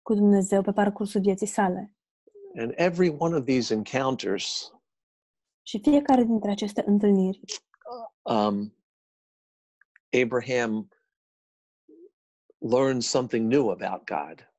cu 0.02 0.14
Dumnezeu 0.14 0.62
pe 0.62 0.72
parcursul 0.72 1.20
vieții 1.20 1.46
sale. 1.46 1.94
And 2.58 2.72
every 2.76 3.08
one 3.18 3.36
of 3.36 3.44
these 3.44 3.74
encounters 3.74 4.72
Și 5.62 5.80
fiecare 5.80 6.22
dintre 6.22 6.50
aceste 6.50 6.82
întâlniri, 6.86 7.40
um, 8.22 8.76
Abraham 10.22 10.88
learned 12.58 13.02
something 13.02 13.52
new 13.52 13.68
about 13.70 14.04
God. 14.04 14.52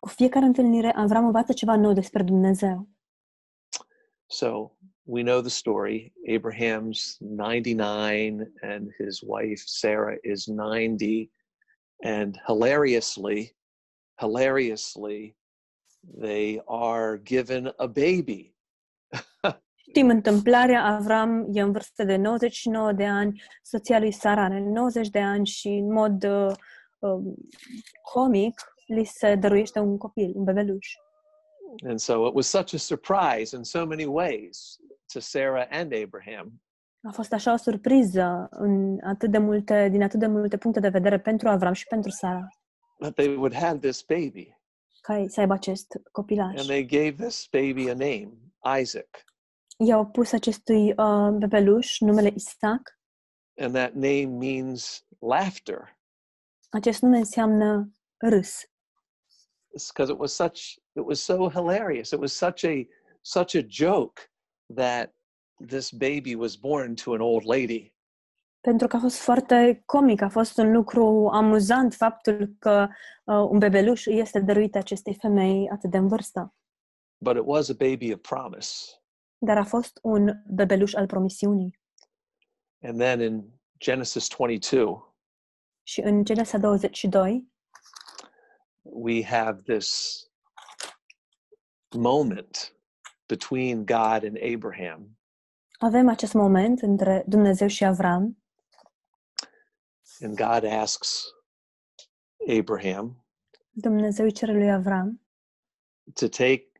cu 0.00 0.08
fiecare 0.08 0.44
întâlnire, 0.44 0.92
Avram 0.92 1.24
învață 1.24 1.52
ceva 1.52 1.76
nou 1.76 1.92
despre 1.92 2.22
Dumnezeu. 2.22 2.88
So 4.26 4.70
we 5.06 5.22
know 5.22 5.40
the 5.40 5.50
story. 5.50 6.12
Abraham's 6.26 7.18
99 7.20 8.46
and 8.62 8.90
his 8.98 9.22
wife 9.22 9.62
Sarah 9.66 10.16
is 10.24 10.48
90. 10.48 11.30
And 12.04 12.38
hilariously, 12.46 13.54
hilariously, 14.20 15.34
they 16.20 16.60
are 16.68 17.18
given 17.18 17.70
a 17.78 17.88
baby. 17.88 18.54
Știm 19.88 20.08
întâmplarea, 20.08 20.84
Avram 20.84 21.48
e 21.52 21.60
în 21.60 21.72
vârstă 21.72 22.04
de 22.04 22.16
99 22.16 22.92
de 22.92 23.06
ani, 23.06 23.42
soția 23.62 23.98
lui 23.98 24.12
Sara 24.12 24.44
are 24.44 24.60
90 24.60 25.08
de 25.08 25.20
ani 25.20 25.46
și 25.46 25.68
în 25.68 25.92
mod 25.92 26.24
uh, 26.24 26.54
um, 26.98 27.34
comic 28.12 28.74
li 28.86 29.04
se 29.04 29.34
dăruiește 29.34 29.78
un 29.78 29.96
copil, 29.96 30.32
un 30.34 30.44
bebeluș. 30.44 30.94
And 31.88 31.98
so 31.98 32.26
it 32.26 32.34
was 32.34 32.46
such 32.48 32.74
a 32.74 32.78
surprise 32.78 33.56
in 33.56 33.62
so 33.62 33.86
many 33.86 34.04
ways 34.04 34.78
to 35.12 35.20
Sarah 35.20 35.66
and 35.70 35.92
Abraham. 35.92 36.62
A 37.02 37.10
fost 37.12 37.32
așa 37.32 37.52
o 37.52 37.56
surpriză 37.56 38.46
în 38.50 38.98
atât 39.04 39.30
de 39.30 39.38
multe, 39.38 39.88
din 39.88 40.02
atât 40.02 40.18
de 40.20 40.26
multe 40.26 40.56
puncte 40.56 40.80
de 40.80 40.88
vedere 40.88 41.20
pentru 41.20 41.48
Avram 41.48 41.72
și 41.72 41.86
pentru 41.86 42.10
Sara, 42.10 42.48
that 42.98 43.14
they 43.14 43.34
would 43.34 43.54
have 43.54 43.78
this 43.78 44.02
baby. 44.02 44.56
ca 45.00 45.24
să 45.28 45.40
aibă 45.40 45.52
acest 45.52 45.86
copilaș. 46.12 46.58
And 46.58 46.68
they 46.68 46.84
gave 46.86 47.24
this 47.24 47.48
baby 47.50 47.88
a 47.90 47.94
name, 47.94 48.30
Isaac. 48.80 49.24
I-au 49.76 50.06
pus 50.06 50.32
acestui 50.32 50.92
uh, 50.96 51.28
bebeluș 51.38 52.00
numele 52.00 52.32
Isaac. 52.34 52.98
And 53.60 53.74
that 53.74 53.92
name 53.92 54.26
means 54.26 55.06
laughter. 55.18 55.98
Acest 56.70 57.02
nume 57.02 57.16
înseamnă 57.18 57.90
râs. 58.16 58.60
It's 59.74 59.86
because 59.92 60.12
it 60.12 60.18
was 60.18 60.34
such 60.34 60.58
it 60.92 61.04
was 61.04 61.20
so 61.20 61.48
hilarious. 61.48 62.10
It 62.10 62.18
was 62.18 62.32
such 62.32 62.64
a 62.64 62.86
such 63.20 63.54
a 63.54 63.60
joke 63.66 64.31
that 64.74 65.14
this 65.66 65.90
baby 65.90 66.34
was 66.34 66.56
born 66.56 66.94
to 66.94 67.12
an 67.12 67.20
old 67.20 67.44
lady. 67.44 67.94
Pentru 68.60 68.86
că 68.86 68.96
a 68.96 68.98
fost 68.98 69.18
foarte 69.18 69.82
comic, 69.86 70.20
a 70.20 70.28
fost 70.28 70.58
un 70.58 70.72
lucru 70.72 71.28
amuzant 71.32 71.94
faptul 71.94 72.56
că 72.58 72.88
uh, 73.24 73.36
un 73.50 73.58
bebeluș 73.58 74.06
îi 74.06 74.18
este 74.18 74.40
dăruit 74.40 74.76
acestei 74.76 75.14
femei 75.14 75.68
atât 75.68 75.90
de 75.90 75.96
în 75.96 76.08
vârstă. 76.08 76.54
But 77.18 77.36
it 77.36 77.42
was 77.44 77.68
a 77.68 77.74
baby 77.78 78.12
of 78.12 78.20
promise. 78.20 78.74
Dar 79.38 79.56
a 79.56 79.64
fost 79.64 79.98
un 80.02 80.42
bebeluș 80.46 80.94
al 80.94 81.06
promisiunii. 81.06 81.80
And 82.82 82.98
then 82.98 83.20
in 83.20 83.60
Genesis 83.78 84.28
22, 84.28 85.14
Și 85.82 86.00
în 86.00 86.24
Genesa 86.24 86.58
22 86.58 87.52
we 88.82 89.24
have 89.24 89.62
this 89.62 90.20
moment 91.94 92.71
between 93.36 93.84
God 93.84 94.24
and 94.24 94.36
Abraham 94.54 95.18
avem 95.78 96.08
acest 96.08 96.32
moment 96.32 96.80
între 96.80 97.24
Dumnezeu 97.26 97.68
și 97.68 97.84
Avram 97.84 98.42
and 100.20 100.36
God 100.36 100.64
asks 100.64 101.24
Abraham 102.58 103.26
Dumnezeu 103.70 104.24
îi 104.24 104.32
cere 104.32 104.52
lui 104.52 104.70
Avram 104.70 105.20
to 106.14 106.28
take 106.28 106.70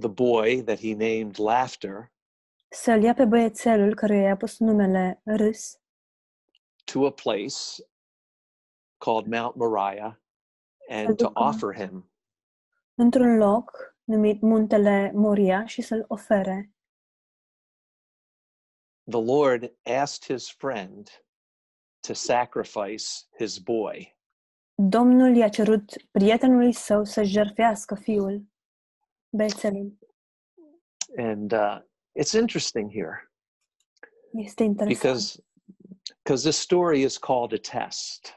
the 0.00 0.08
boy 0.08 0.62
that 0.62 0.78
he 0.78 0.92
named 0.94 1.38
Laughter 1.38 2.12
să-l 2.68 3.02
ia 3.02 3.14
pe 3.14 3.24
băiețelul 3.24 3.94
căruia 3.94 4.22
i-a 4.22 4.36
pus 4.36 4.58
numele 4.58 5.20
Râs 5.24 5.80
to 6.84 7.06
a 7.06 7.12
place 7.12 7.58
called 8.98 9.26
Mount 9.26 9.54
Moriah 9.54 10.14
and 10.88 11.16
to 11.16 11.30
offer 11.34 11.74
him. 11.74 12.10
într-un 12.94 13.36
loc 13.36 13.89
numit 14.10 14.40
Muntele 14.40 15.10
Moria 15.14 15.66
și 15.66 15.82
să-l 15.82 16.04
ofere. 16.08 16.72
The 19.10 19.20
Lord 19.20 19.72
asked 19.82 20.36
his 20.36 20.50
friend 20.50 21.24
to 22.06 22.12
sacrifice 22.12 23.04
his 23.38 23.58
boy. 23.58 24.18
Domnul 24.74 25.36
i-a 25.36 25.48
cerut 25.48 25.92
prietenului 26.10 26.72
său 26.72 27.04
să 27.04 27.22
jertfească 27.22 27.94
fiul, 27.94 28.44
Bețelul. 29.36 29.98
And 31.16 31.52
uh, 31.52 31.78
it's 32.20 32.32
interesting 32.40 32.90
here 32.92 33.32
Este 34.32 34.62
interesant. 34.62 35.02
because 35.02 35.44
because 36.22 36.48
this 36.48 36.58
story 36.58 37.02
is 37.02 37.18
called 37.18 37.52
a 37.52 37.78
test. 37.78 38.34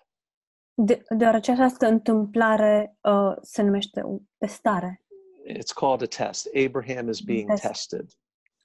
De, 0.73 1.03
deoarece 1.17 1.51
această 1.51 1.85
întâmplare 1.87 2.97
uh, 3.01 3.35
se 3.41 3.61
numește 3.61 4.01
o 4.03 4.17
testare. 4.37 5.02
It's 5.45 5.73
called 5.73 6.01
a 6.01 6.07
test. 6.07 6.47
Abraham 6.53 7.09
is 7.09 7.21
being 7.21 7.47
Test. 7.47 7.61
tested. 7.61 8.11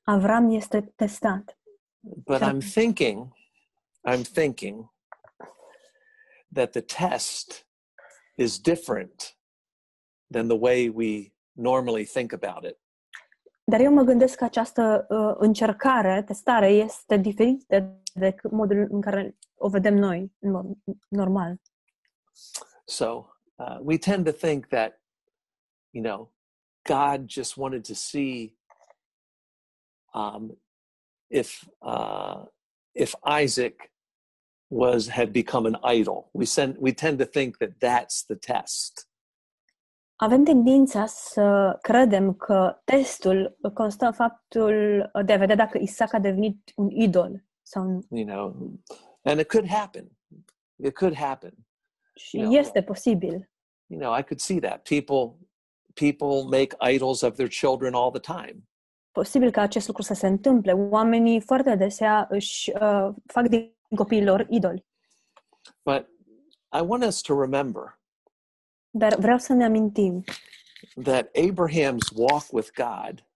Avram 0.05 0.51
este 0.55 0.93
testat. 0.97 1.59
But 2.01 2.41
I'm 2.43 2.61
thinking, 2.61 3.33
I'm 4.05 4.23
thinking 4.25 4.89
that 6.55 6.73
the 6.73 6.81
test 6.83 7.67
is 8.37 8.59
different 8.59 9.37
than 10.31 10.47
the 10.49 10.57
way 10.57 10.89
we 10.89 11.33
normally 11.57 12.05
think 12.05 12.33
about 12.33 12.65
it. 12.65 12.79
Dar 13.65 13.81
eu 13.81 13.93
mă 13.93 14.03
gândesc 14.03 14.37
că 14.37 14.45
această 14.45 15.07
uh, 15.09 15.35
încercare, 15.39 16.23
testare, 16.23 16.69
este 16.69 17.17
diferită 17.17 18.01
de 18.15 18.33
c- 18.35 18.51
modul 18.51 18.87
în 18.91 19.01
care 19.01 19.37
o 19.55 19.69
vedem 19.69 19.95
noi, 19.95 20.33
în 20.39 20.51
mod 20.51 20.67
normal. 21.09 21.61
So 22.85 23.27
uh, 23.57 23.79
we 23.81 23.99
tend 23.99 24.25
to 24.25 24.33
think 24.33 24.67
that, 24.67 25.01
you 25.91 26.03
know, 26.05 26.33
God 26.89 27.27
just 27.29 27.57
wanted 27.57 27.85
to 27.85 27.95
see 27.95 28.57
um, 30.15 30.59
if 31.31 31.69
uh, 31.81 32.45
if 32.95 33.15
Isaac 33.43 33.93
was 34.71 35.09
had 35.09 35.31
become 35.33 35.67
an 35.67 35.77
idol. 36.01 36.31
We 36.33 36.45
send 36.45 36.77
we 36.79 36.93
tend 36.93 37.19
to 37.19 37.25
think 37.27 37.57
that 37.59 37.71
that's 37.81 38.25
the 38.27 38.37
test. 38.37 39.09
Avem 40.21 40.45
tendința 40.45 41.07
să 41.07 41.79
credem 41.83 42.35
că 42.35 42.81
testul 42.85 43.59
constă 43.75 44.05
în 44.05 44.13
faptul 44.13 44.73
de 45.25 45.33
a 45.33 45.37
vedea 45.37 45.57
dacă 45.57 45.79
Isaac 45.79 46.13
a 46.15 46.19
devenit 46.19 46.73
un 46.77 46.91
idol 46.91 47.45
sau 47.63 47.83
nu. 47.85 48.01
you 48.11 48.27
know 48.27 48.71
and 49.23 49.41
it 49.41 49.49
could 49.49 49.69
happen 49.69 50.19
it 50.77 50.95
could 50.95 51.15
happen 51.15 51.55
Și 52.15 52.37
No. 52.41 52.59
este 52.59 52.83
posibil. 52.83 53.51
you 53.87 54.01
know 54.01 54.19
i 54.19 54.23
could 54.23 54.41
see 54.41 54.61
that 54.61 54.89
people 54.89 55.48
people 55.99 56.59
make 56.59 56.77
idols 56.95 57.23
of 57.23 57.35
their 57.35 57.49
children 57.49 57.95
all 57.95 58.11
the 58.11 58.21
time 58.35 58.63
Posibil 59.13 59.51
ca 59.51 59.61
acest 59.61 59.87
lucru 59.87 60.03
să 60.03 60.15
se 60.15 60.27
întâmple. 60.27 60.73
Oamenii 60.73 61.41
foarte 61.41 61.71
adesea 61.71 62.27
își 62.31 62.71
uh, 62.71 63.09
fac 63.27 63.47
din 63.49 63.77
copiii 63.97 64.25
lor 64.25 64.47
idoli. 64.51 64.87
but 65.85 66.07
i 66.73 66.81
want 66.81 67.05
us 67.05 67.21
to 67.21 67.41
remember 67.41 67.99
Dar 68.91 69.15
vreau 69.15 69.39
să 69.39 69.53
ne 69.53 69.65
amintim 69.65 70.25
that 71.03 71.29
abraham's 71.37 72.09
walk 72.15 72.45
with 72.53 72.69
god 72.77 73.27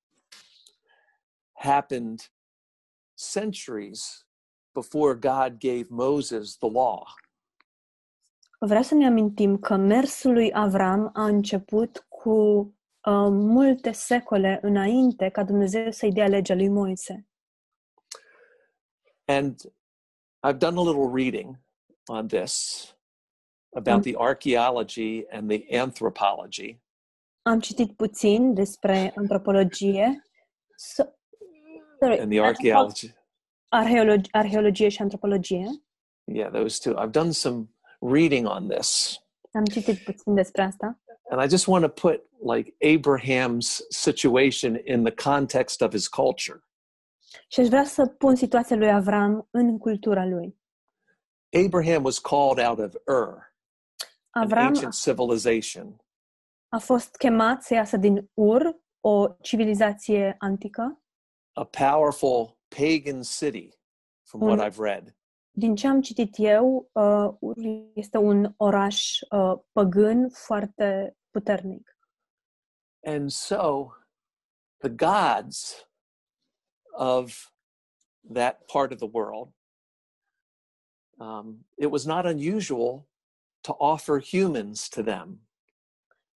happened 1.52 2.32
centuries 3.32 4.26
before 4.74 5.14
god 5.14 5.58
gave 5.58 5.86
moses 5.88 6.56
the 6.56 6.70
law 6.70 7.02
Vreau 8.58 8.82
să 8.82 8.94
ne 8.94 9.06
amintim 9.06 9.58
că 9.58 9.76
mersul 9.76 10.32
lui 10.32 10.50
Avram 10.54 11.10
a 11.12 11.24
început 11.24 12.06
cu 12.22 12.30
uh, 12.30 13.28
multe 13.30 13.92
secole 13.92 14.58
înainte 14.62 15.28
ca 15.28 15.44
Dumnezeu 15.44 15.90
să-i 15.90 16.12
dea 16.12 16.26
legea 16.28 16.54
lui 16.54 16.68
Moise. 16.68 17.26
and 19.24 19.60
i've 20.46 20.58
done 20.58 20.76
a 20.76 20.82
little 20.82 21.08
reading 21.08 21.56
on 22.08 22.26
this 22.26 22.84
about 23.76 24.02
the 24.02 24.14
archaeology 24.18 25.24
and 25.30 25.48
the 25.50 25.78
anthropology. 25.78 26.80
Am 27.42 27.60
citit 27.60 27.96
puțin 27.96 28.54
despre 28.54 29.12
antropologie, 29.16 30.22
so, 30.76 31.02
sorry, 32.00 32.18
and 32.18 32.30
the 32.30 32.40
archaeology. 32.40 33.14
arheologi- 33.68 34.30
arheologie 34.30 34.88
și 34.88 35.02
antropologie. 35.02 35.66
yeah 36.24 36.50
those 36.52 36.90
two. 36.90 37.00
I've 37.04 37.10
done 37.12 37.30
some 37.30 37.68
reading 38.00 38.46
on 38.46 38.68
this. 38.68 39.18
Am 39.52 39.64
citit 39.64 39.98
puțin 40.04 40.34
despre 40.34 40.62
asta 40.62 41.00
and 41.32 41.40
i 41.40 41.46
just 41.48 41.66
want 41.66 41.84
to 41.84 42.08
put 42.08 42.20
like 42.54 42.74
abraham's 42.96 43.80
situation 43.88 44.76
in 44.84 45.04
the 45.04 45.14
context 45.30 45.80
of 45.82 45.90
his 45.92 46.08
culture 46.08 46.64
și 47.48 47.60
aș 47.60 47.66
vrea 47.68 47.84
să 47.84 48.06
pun 48.06 48.34
situația 48.34 48.76
lui 48.76 48.90
Avram 48.92 49.48
în 49.50 49.78
cultura 49.78 50.26
lui. 50.26 50.58
abraham 51.66 52.04
was 52.04 52.18
called 52.18 52.66
out 52.68 52.78
of 52.78 52.94
ur 53.06 53.54
an 54.30 54.42
Avram 54.42 54.66
ancient 54.66 54.94
civilization 54.94 55.96
a 56.68 56.78
fost 56.78 57.16
chemat 57.16 57.62
să 57.62 57.74
iasă 57.74 57.96
din 57.96 58.30
Ur, 58.34 58.80
o 59.00 59.28
civilizație 59.42 60.34
antică. 60.38 61.02
a 61.52 61.64
powerful 61.64 62.58
pagan 62.68 63.22
city 63.22 63.68
from 64.28 64.40
what 64.42 64.58
Mm. 64.58 64.64
i've 64.70 64.78
read 64.78 65.16
Din 65.54 65.74
ce 65.74 65.86
am 65.86 66.00
citit 66.00 66.34
eu, 66.38 66.90
uh, 66.92 67.28
Ur 67.40 67.54
este 67.94 68.18
un 68.18 68.54
oraș 68.56 69.18
uh, 69.30 69.58
păgân 69.72 70.28
foarte 70.30 71.16
puternic. 71.32 71.84
and 73.04 73.32
so 73.32 73.92
the 74.80 74.88
gods 74.88 75.86
of 76.94 77.50
that 78.30 78.66
part 78.68 78.92
of 78.92 78.98
the 78.98 79.06
world 79.18 79.48
um, 81.20 81.64
it 81.78 81.90
was 81.90 82.06
not 82.06 82.26
unusual 82.26 83.06
to 83.62 83.72
offer 83.74 84.18
humans 84.18 84.88
to 84.88 85.02
them 85.02 85.40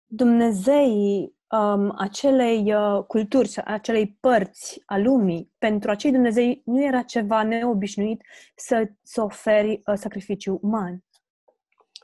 Dumnezeii 0.08 1.36
um, 1.48 1.94
acelei 1.98 2.74
uh, 2.74 3.04
culturi, 3.08 3.62
acelei 3.66 4.18
părți 4.20 4.82
a 4.86 4.98
lumii, 4.98 5.54
pentru 5.58 5.90
acei 5.90 6.12
Dumnezei 6.12 6.62
nu 6.66 6.84
era 6.84 7.02
ceva 7.02 7.44
neobișnuit 7.44 8.24
să, 8.56 8.92
să 9.02 9.22
oferi 9.22 9.82
uh, 9.86 9.96
sacrificiu 9.98 10.60
uman. 10.62 11.04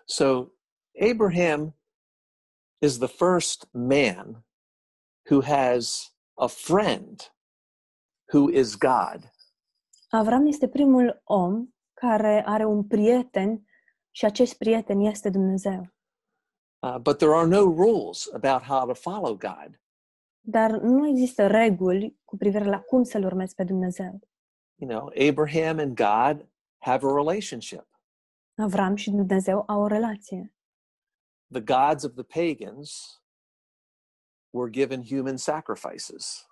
So 0.06 0.48
Abraham 1.12 1.76
is 2.82 2.98
the 2.98 3.08
first 3.08 3.68
man 3.72 4.44
who 5.30 5.42
has 5.42 6.12
a 6.38 6.48
friend 6.48 7.32
who 8.34 8.50
is 8.50 8.76
God. 8.76 9.32
Avram 10.10 10.46
este 10.46 10.68
primul 10.68 11.22
om 11.24 11.76
care 11.94 12.44
are 12.46 12.66
un 12.66 12.84
prieten 12.84 13.66
și 14.12 14.26
acest 14.26 14.58
prieten 14.58 15.00
este 15.00 15.30
Dumnezeu. 15.30 15.94
Uh, 16.80 16.98
but 16.98 17.18
there 17.18 17.34
are 17.34 17.48
no 17.48 17.62
rules 17.62 18.30
about 18.34 18.62
how 18.62 18.86
to 18.86 18.94
follow 18.94 19.38
God. 19.38 19.80
Dar 20.40 20.72
nu 20.72 21.08
există 21.08 21.48
reguli 21.48 22.20
cu 22.26 22.38
privire 22.38 22.66
la 22.66 22.80
cum 22.80 23.04
să-L 23.04 23.24
urmezi 23.24 23.56
pe 23.56 23.64
Dumnezeu. 23.64 24.20
You 24.76 24.90
know, 24.90 25.12
Abraham 25.30 25.80
and 25.80 25.96
God 25.96 26.50
have 26.78 27.06
a 27.06 27.14
relationship. 27.14 27.88
Avram 28.56 28.96
și 28.96 29.10
Dumnezeu 29.10 29.64
au 29.68 29.82
o 29.82 29.88
relație. 29.88 30.54
The 31.52 31.62
gods 31.62 32.04
of 32.04 32.14
the 32.16 32.24
pagans 32.24 33.20
were 34.54 34.70
given 34.70 35.04
human 35.04 35.38
sacrifices. 35.38 36.46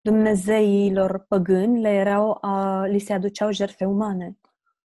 Dumnezeilor 0.00 1.18
păgâni 1.28 1.80
le 1.80 1.88
erau, 1.88 2.38
uh, 2.42 2.84
li 2.88 2.98
se 2.98 3.12
aduceau 3.12 3.50
jertfe 3.52 3.84
umane. 3.84 4.38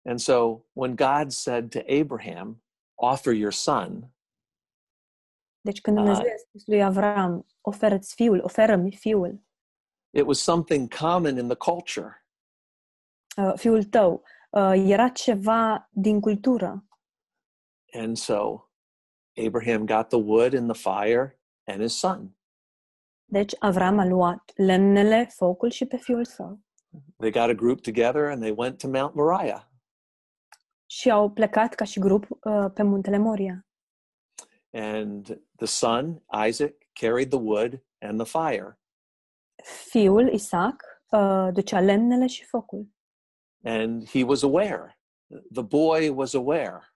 And 0.04 0.18
so 0.20 0.64
when 0.72 0.94
God 0.94 1.30
said 1.32 1.70
to 1.70 1.78
Abraham, 2.00 2.62
offer 2.94 3.32
your 3.32 3.52
son, 3.52 4.10
Deci 5.60 5.80
când 5.80 5.96
Dumnezeu 5.96 6.24
Ah. 6.26 6.32
a 6.32 6.36
spus 6.36 6.66
lui 6.66 6.82
Avram, 6.82 7.46
oferă-ți 7.60 8.14
fiul, 8.14 8.40
oferă-mi 8.44 8.92
fiul, 8.92 9.44
it 10.10 10.26
was 10.26 10.38
something 10.38 10.94
common 10.94 11.36
in 11.38 11.48
the 11.48 11.56
culture. 11.72 12.26
uh, 13.36 13.52
fiul 13.56 13.84
tău, 13.84 14.22
uh, 14.50 14.72
era 14.86 15.08
ceva 15.08 15.88
din 15.92 16.20
cultură. 16.20 16.84
And 17.92 18.16
so 18.16 18.65
Abraham 19.36 19.86
got 19.86 20.08
the 20.10 20.18
wood 20.18 20.54
and 20.54 20.68
the 20.68 20.74
fire 20.74 21.36
and 21.66 21.80
his 21.80 21.98
son. 21.98 22.36
Deci 23.24 23.54
Avram 23.58 23.98
a 23.98 24.06
luat 24.06 24.52
lemnele, 24.56 25.26
focul 25.30 25.70
și 25.70 25.84
pe 25.84 25.96
fiul 25.96 26.24
său. 26.24 26.60
They 27.16 27.30
got 27.30 27.48
a 27.48 27.54
group 27.54 27.80
together 27.80 28.24
and 28.24 28.40
they 28.40 28.54
went 28.56 28.78
to 28.78 28.88
Mount 28.88 29.14
Moriah. 29.14 29.62
Și 30.86 31.10
au 31.10 31.30
plecat 31.30 31.74
ca 31.74 31.84
și 31.84 31.98
grup 31.98 32.26
uh, 32.30 32.70
pe 32.74 32.82
muntele 32.82 33.18
Moria. 33.18 33.66
And 34.72 35.40
the 35.56 35.66
son, 35.66 36.22
Isaac, 36.46 36.74
carried 36.92 37.28
the 37.30 37.38
wood 37.38 37.82
and 37.98 38.20
the 38.20 38.38
fire. 38.38 38.78
Fiul, 39.90 40.32
Isaac, 40.32 40.84
uh, 41.10 41.48
ducea 41.52 41.80
lemnele 41.80 42.26
și 42.26 42.44
focul. 42.44 42.88
And 43.64 44.08
he 44.08 44.22
was 44.22 44.42
aware. 44.42 44.98
The 45.52 45.62
boy 45.62 46.08
was 46.08 46.34
aware 46.34 46.95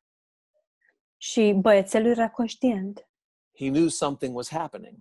Și 1.22 1.56
băiețelul 1.60 2.10
era 2.10 2.30
conștient. 2.30 3.08
He 3.58 3.68
knew 3.68 3.88
something 3.88 4.36
was 4.36 4.48
happening. 4.50 4.96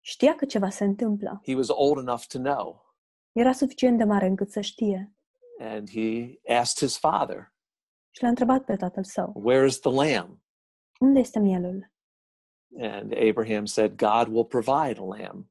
Știa 0.00 0.34
că 0.34 0.44
ceva 0.44 0.70
se 0.70 0.84
întâmplă. 0.84 1.40
He 1.44 1.54
was 1.54 1.68
old 1.68 1.98
enough 1.98 2.22
to 2.26 2.38
know. 2.38 2.94
Era 3.32 3.52
suficient 3.52 3.98
de 3.98 4.04
mare 4.04 4.26
încât 4.26 4.50
să 4.50 4.60
știe. 4.60 5.14
And 5.58 5.90
he 5.90 6.40
asked 6.58 6.88
his 6.88 6.98
father, 6.98 7.52
Și 8.10 8.22
l-a 8.22 8.28
întrebat 8.28 8.64
pe 8.64 8.76
tatăl 8.76 9.04
său, 9.04 9.32
Where 9.34 9.66
is 9.66 9.78
the 9.80 9.90
lamb? 9.90 10.38
unde 11.00 11.18
este 11.18 11.38
mielul? 11.38 11.92
And 12.78 13.12
Abraham 13.28 13.64
said, 13.64 13.96
God 13.96 14.26
will 14.28 14.44
provide 14.44 15.00
a 15.00 15.04
lamb. 15.04 15.46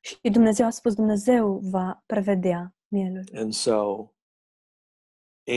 Și 0.00 0.30
Dumnezeu 0.32 0.66
a 0.66 0.70
spus, 0.70 0.94
Dumnezeu 0.94 1.58
va 1.62 2.02
prevedea 2.06 2.76
mielul. 2.88 3.24
And 3.34 3.52
so 3.52 4.08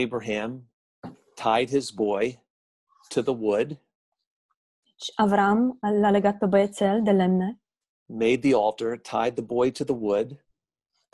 Abraham 0.04 0.70
tied 1.34 1.68
his 1.68 1.90
boy 1.90 2.46
to 3.08 3.22
the 3.22 3.32
wood, 3.32 3.80
Și 5.00 5.12
Avram 5.14 5.78
l-a 5.80 6.10
legat 6.10 6.38
pe 6.38 6.46
băiețel 6.46 7.02
de 7.02 7.10
lemne, 7.10 7.60
made 8.06 8.38
the 8.38 8.54
altar, 8.54 8.98
tied 8.98 9.34
the 9.34 9.44
boy 9.44 9.70
to 9.70 9.84
the 9.84 9.94
wood, 9.94 10.44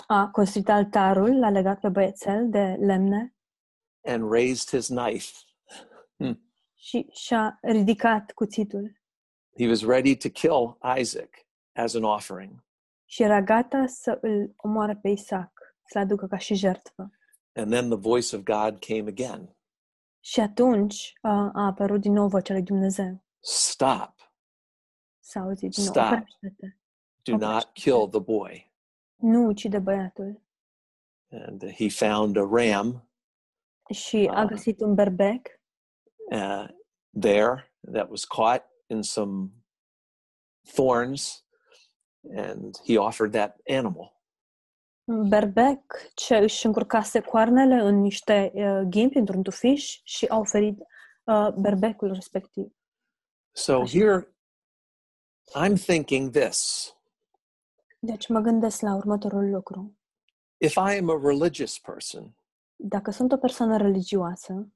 a 0.06 0.28
construit 0.30 0.68
altarul, 0.68 1.38
l-a 1.38 1.50
legat 1.50 1.80
pe 1.80 1.88
băiețel 1.88 2.50
de 2.50 2.76
lemne 2.80 3.34
and 4.04 4.30
raised 4.30 4.70
his 4.70 4.88
knife. 4.88 5.32
Hmm. 6.16 6.38
și 6.74 7.06
și-a 7.12 7.58
ridicat 7.62 8.32
cuțitul. 8.32 9.00
He 9.58 9.66
was 9.66 9.84
ready 9.84 10.16
to 10.16 10.28
kill 10.28 10.78
Isaac 10.98 11.30
as 11.72 11.94
an 11.94 12.04
offering. 12.04 12.64
Și 13.04 13.22
era 13.22 13.42
gata 13.42 13.86
să 13.86 14.18
îl 14.20 14.52
omoare 14.56 14.98
pe 15.02 15.08
Isaac, 15.08 15.52
să-l 15.84 16.02
aducă 16.02 16.26
ca 16.26 16.38
și 16.38 16.54
jertfă. 16.54 17.10
And 17.52 17.70
then 17.70 17.88
the 17.88 17.98
voice 17.98 18.36
of 18.36 18.42
God 18.42 18.78
came 18.78 19.08
again 19.08 19.56
Și 20.24 20.40
atunci 20.40 21.12
a, 21.20 21.50
a 21.54 21.66
apărut 21.66 22.00
din 22.00 22.12
nou 22.12 22.28
vocea 22.28 22.52
lui 22.54 22.62
Dumnezeu. 22.62 23.24
Stop. 23.40 24.14
S-a 25.20 25.40
auzit 25.40 25.70
din 25.70 25.84
nou, 25.84 25.92
Stop. 25.92 26.04
oprește-te. 26.12 26.66
Do 27.22 27.34
Okay. 27.34 27.48
not 27.48 27.64
kill 27.72 28.08
the 28.08 28.20
boy. 28.20 28.72
Nu 29.14 29.46
ucide 29.46 29.78
băiatul. 29.78 30.42
And 31.30 31.70
he 31.72 31.88
found 31.88 32.36
a 32.36 32.40
ram 32.50 33.08
Și 33.92 34.28
a 34.32 34.40
Ah. 34.40 34.46
găsit 34.46 34.80
un 34.80 34.94
berbec 34.94 35.60
uh, 36.32 36.66
there 37.20 37.72
that 37.92 38.08
was 38.10 38.24
caught 38.24 38.64
in 38.86 39.02
some 39.02 39.50
thorns, 40.74 41.46
and 42.36 42.76
he 42.84 42.98
offered 42.98 43.32
that 43.32 43.60
animal. 43.68 44.13
Un 45.04 45.28
berbec 45.28 45.80
ce 46.14 46.36
își 46.36 46.66
încurcase 46.66 47.20
coarnele 47.20 47.74
în 47.74 48.00
niște 48.00 48.50
uh, 48.54 48.80
ghimpi, 48.88 49.16
într-un 49.18 49.42
tufiș 49.42 50.00
și 50.04 50.26
a 50.26 50.38
oferit 50.38 50.78
uh, 51.24 51.48
berbecul 51.58 52.12
respectiv. 52.12 52.72
So 53.52 53.80
Așa. 53.80 53.98
here, 53.98 54.34
I'm 55.54 55.74
thinking 55.86 56.30
this 56.30 56.88
Deci 57.98 58.28
mă 58.28 58.40
gândesc 58.40 58.80
la 58.80 58.94
următorul 58.94 59.50
lucru. 59.50 59.98
if 60.56 60.74
I 60.74 60.98
am 60.98 61.10
a 61.10 61.20
religious 61.22 61.78
person 61.78 62.36
Dacă 62.76 63.10
sunt 63.10 63.32
o 63.32 63.36
persoană 63.36 63.76
religioasă 63.76 64.72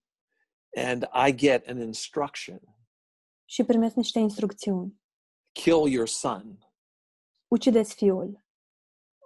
and 0.77 1.09
I 1.29 1.35
get 1.35 1.69
an 1.69 1.81
instruction, 1.81 2.61
și 3.45 3.65
primesc 3.65 3.95
niște 3.95 4.19
instrucțiuni, 4.19 5.01
kill 5.53 5.89
your 5.89 6.09
son, 6.09 6.59
ucideți 7.49 7.95
fiul. 7.95 8.45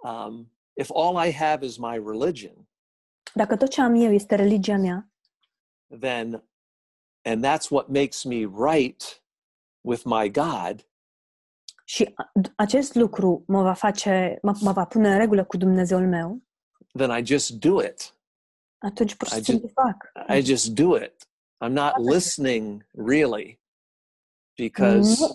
um, 0.03 0.52
if 0.73 0.89
all 0.93 1.27
I 1.27 1.31
have 1.31 1.65
is 1.65 1.77
my 1.77 1.95
religion, 1.95 2.67
Dacă 3.33 3.55
tot 3.57 3.69
ce 3.69 3.81
am 3.81 3.95
eu 3.95 4.11
este 4.13 4.35
religia 4.35 4.77
mea 4.77 5.07
then, 5.99 6.43
and 7.21 7.45
that's 7.45 7.69
what 7.69 7.87
makes 7.87 8.23
me 8.23 8.45
right 8.71 9.23
with 9.81 10.03
my 10.05 10.29
God, 10.31 10.87
și 11.85 12.13
acest 12.55 12.95
lucru 12.95 13.43
mă 13.47 13.61
va 13.61 13.73
face, 13.73 14.39
mă, 14.41 14.57
mă 14.61 14.71
va 14.71 14.85
pune 14.85 15.11
în 15.11 15.17
regulă 15.17 15.43
cu 15.45 15.57
Dumnezeul 15.57 16.07
meu, 16.07 16.41
then 16.97 17.17
I 17.17 17.25
just 17.25 17.51
do 17.51 17.83
it. 17.83 18.15
atunci 18.77 19.15
pur 19.15 19.27
și 19.27 19.37
I 19.39 19.43
simplu 19.43 19.67
fac. 19.73 20.11
I 20.37 20.41
just 20.41 20.67
do 20.73 20.95
it. 20.95 21.27
I'm 21.65 21.71
not 21.71 21.97
listening 21.97 22.85
really 22.91 23.59
because 24.57 25.19
No. 25.19 25.27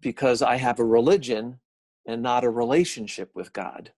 because 0.00 0.42
I 0.42 0.58
have 0.58 0.82
a 0.82 0.86
religion 0.86 1.60
and 2.06 2.22
not 2.22 2.42
a 2.44 2.50
relationship 2.50 3.34
with 3.34 3.50
God. 3.52 3.94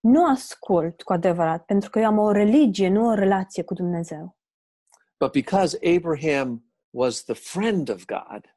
Nu 0.00 0.26
ascult 0.26 1.02
cu 1.02 1.12
adevărat, 1.12 1.64
pentru 1.64 1.90
că 1.90 1.98
eu 1.98 2.06
am 2.06 2.18
o 2.18 2.30
religie, 2.32 2.88
nu 2.88 3.06
o 3.06 3.14
relație 3.14 3.62
cu 3.62 3.74
Dumnezeu. 3.74 4.38
But 5.18 5.32
because 5.32 5.78
Abraham 5.96 6.64
was 6.90 7.22
the 7.24 7.34
friend 7.34 7.88
of 7.88 8.04
God, 8.04 8.56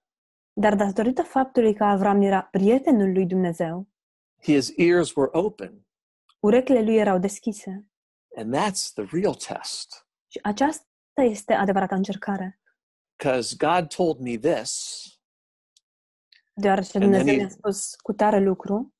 Dar 0.53 0.75
datorită 0.75 1.21
faptului 1.23 1.73
că 1.75 1.84
Avram 1.84 2.21
era 2.21 2.41
prietenul 2.43 3.12
lui 3.12 3.25
Dumnezeu, 3.25 3.88
his 4.41 4.71
ears 4.77 5.15
were 5.15 5.29
open. 5.32 5.86
urechile 6.39 6.82
lui 6.82 6.95
erau 6.95 7.17
deschise. 7.17 7.86
And 8.36 8.56
that's 8.56 8.93
the 8.93 9.06
real 9.12 9.34
test. 9.36 10.08
Și 10.27 10.39
aceasta 10.43 10.86
este 11.21 11.53
adevărata 11.53 11.95
încercare. 11.95 12.60
Because 13.17 13.56
God 13.58 13.88
told 13.88 14.19
me 14.19 14.38
this, 14.38 15.01
Deoarece 16.53 16.97
And 16.97 17.12
then 17.12 17.12
Dumnezeu 17.12 17.34
he- 17.34 17.38
mi-a 17.38 17.49
spus 17.49 17.95
cu 17.95 18.13
tare 18.13 18.39
lucru, 18.39 18.93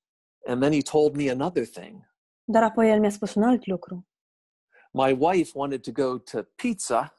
and 0.46 0.62
then 0.62 0.72
he 0.72 0.82
told 0.82 1.16
me 1.16 1.30
another 1.32 1.66
thing. 1.68 2.12
Dar 2.44 2.64
apoi 2.64 2.90
El 2.90 3.00
mi-a 3.00 3.10
spus 3.10 3.34
un 3.34 3.44
alt 3.44 3.66
lucru. 3.66 4.08
My 4.92 5.12
wife 5.20 5.52
wanted 5.56 5.82
to 5.84 5.92
go 5.92 6.18
to 6.20 6.44
pizza, 6.44 7.18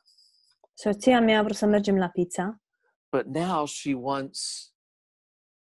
Soția 0.76 1.20
mea 1.20 1.38
a 1.38 1.42
vrut 1.42 1.56
să 1.56 1.66
mergem 1.66 1.96
la 1.98 2.08
pizza, 2.08 2.60
but 3.10 3.24
now 3.26 3.66
she 3.66 3.94
wants 3.94 4.72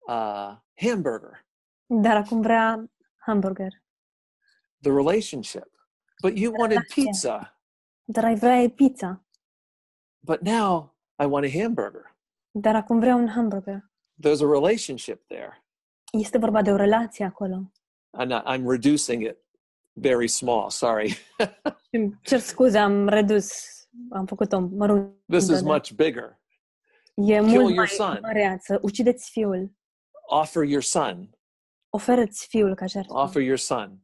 a 0.07 0.63
hamburger. 0.81 1.45
dar 1.87 2.15
acum 2.15 2.41
vrea 2.41 2.89
hamburger. 3.17 3.83
the 4.81 4.89
relationship. 4.91 5.69
But 6.21 6.37
you 6.37 6.51
wanted 6.51 6.77
Relația. 6.77 7.03
pizza, 7.03 7.59
Dar 8.03 8.23
ai 8.23 8.35
vrea 8.35 8.69
pizza, 8.75 9.25
but 10.19 10.41
now 10.41 10.95
I 11.23 11.25
want 11.25 11.45
a 11.45 11.49
hamburger. 11.61 12.15
dar 12.51 12.75
acum 12.75 12.99
vrea 12.99 13.15
un 13.15 13.27
hamburger. 13.27 13.89
There's 14.21 14.41
a 14.41 14.45
relationship 14.47 15.27
there. 15.27 15.63
Este 16.11 16.37
vorba 16.37 16.61
de 16.61 16.71
o 16.71 16.75
relație 16.75 17.25
acolo. 17.25 17.71
I'm, 18.19 18.27
not, 18.27 18.43
I'm 18.45 18.65
reducing 18.67 19.21
it 19.23 19.37
very 19.93 20.27
small. 20.27 20.69
Sorry. 20.69 21.07
Și 21.09 21.17
îmi 21.97 22.19
cer 22.23 22.39
scuze, 22.39 22.77
am 22.77 23.07
redus, 23.07 23.51
am 24.09 24.25
făcut-o 24.25 24.59
măruntă. 24.59 25.17
this 25.27 25.47
is 25.47 25.61
da. 25.61 25.73
much 25.73 25.91
bigger. 25.91 26.39
E 27.15 27.23
Kill 27.23 27.41
mult 27.41 27.53
your 27.53 27.73
mai 27.75 27.87
son. 27.87 28.19
măreață. 28.21 28.79
Ucideți 28.81 29.29
fiul. 29.31 29.71
Offer 30.27 30.63
your 30.63 30.81
son. 30.83 31.29
Oferă-ți 31.89 32.47
fiul 32.47 32.75
ca 32.75 32.85
jertfă. 32.85 33.13
Offer 33.13 33.41
your 33.41 33.57
son. 33.57 33.99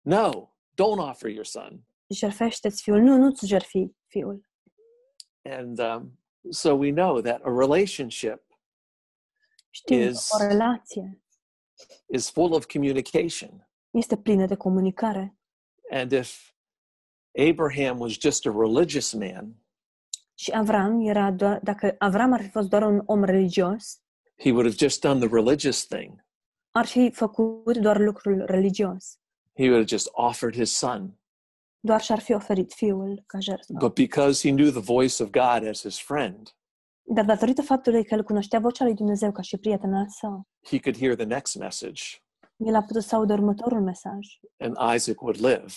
No, 0.00 0.30
don't 0.72 0.98
offer 1.08 1.30
your 1.30 1.44
son. 1.44 1.86
Jerfește-ți 2.14 2.82
fiul. 2.82 3.00
Nu, 3.00 3.16
nu-ți 3.16 3.46
jerfi 3.46 3.90
fiul. 4.06 4.48
And 5.42 5.78
um, 5.78 6.18
so 6.50 6.72
we 6.74 6.90
know 6.92 7.20
that 7.20 7.40
a 7.44 7.48
relationship 7.58 8.42
Știm 9.70 10.00
Is- 10.00 10.28
că 10.28 10.44
o 10.44 10.46
relație 10.46 11.22
is 12.06 12.30
full 12.30 12.52
of 12.52 12.66
communication. 12.66 13.68
este 13.90 14.16
plină 14.16 14.46
de 14.46 14.54
comunicare. 14.54 15.36
And 15.90 16.12
if 16.12 16.52
Abraham 17.50 17.98
was 18.00 18.12
just 18.20 18.46
a 18.46 18.50
religious 18.50 19.12
man, 19.12 19.54
Și 20.34 20.50
Avram 20.52 21.00
era 21.08 21.30
doar, 21.30 21.60
dacă 21.62 21.94
Avram 21.98 22.32
ar 22.32 22.40
fi 22.42 22.48
fost 22.48 22.68
doar 22.68 22.82
un 22.82 23.02
om 23.06 23.24
religios, 23.24 24.00
he 24.36 24.50
would 24.50 24.64
have 24.64 24.76
just 24.78 25.00
done 25.00 25.26
the 25.26 25.34
religious 25.34 25.86
thing. 25.86 26.24
ar 26.70 26.86
fi 26.86 27.10
făcut 27.10 27.76
doar 27.78 27.98
lucrul 27.98 28.44
religios. 28.46 29.18
He 29.54 29.62
would 29.64 29.74
have 29.76 29.86
just 29.88 30.08
offered 30.12 30.54
his 30.54 30.76
son. 30.76 31.18
Doar 31.80 32.00
și-ar 32.00 32.18
fi 32.20 32.32
oferit 32.32 32.72
fiul 32.72 33.22
ca 33.26 33.38
jertfă. 33.38 33.72
But 33.72 33.94
because 33.94 34.48
he 34.48 34.54
knew 34.54 34.70
the 34.70 34.80
voice 34.80 35.22
of 35.22 35.30
God 35.30 35.68
as 35.68 35.80
his 35.82 35.98
friend, 35.98 36.56
Dar 37.10 37.24
datorită 37.24 37.62
faptului 37.62 38.04
că 38.04 38.14
el 38.14 38.22
cunoștea 38.24 38.58
vocea 38.58 38.84
lui 38.84 38.94
Dumnezeu 38.94 39.32
ca 39.32 39.42
și 39.42 39.56
prieten 39.56 39.94
al 39.94 40.08
său, 40.08 40.46
he 40.64 40.80
could 40.80 40.98
hear 40.98 41.14
the 41.14 41.24
next 41.24 41.56
message, 41.56 42.02
el 42.56 42.74
a 42.74 42.82
putut 42.82 43.02
să 43.02 43.14
audă 43.14 43.32
următorul 43.32 43.80
mesaj. 43.82 44.26
and 44.58 44.76
Isaac 44.94 45.20
would 45.20 45.36
live. 45.40 45.72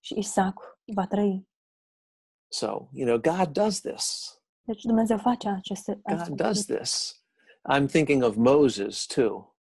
Și 0.00 0.18
Isaac 0.18 0.78
va 0.94 1.06
trăi. 1.06 1.48
So, 2.48 2.66
you 2.92 3.06
know, 3.06 3.34
God 3.34 3.48
does 3.52 3.80
this. 3.80 4.34
Deci 4.62 4.82
Dumnezeu 4.82 5.18
face 5.18 5.48
aceste 5.48 5.92
God 5.92 6.02
aceste 6.20 6.34
does 6.34 6.56
lucruri. 6.58 6.78
this. 6.78 7.22
I'm 7.74 7.86
thinking 7.86 8.22
of 8.22 8.34
Moses 8.34 9.06
too. 9.06 9.54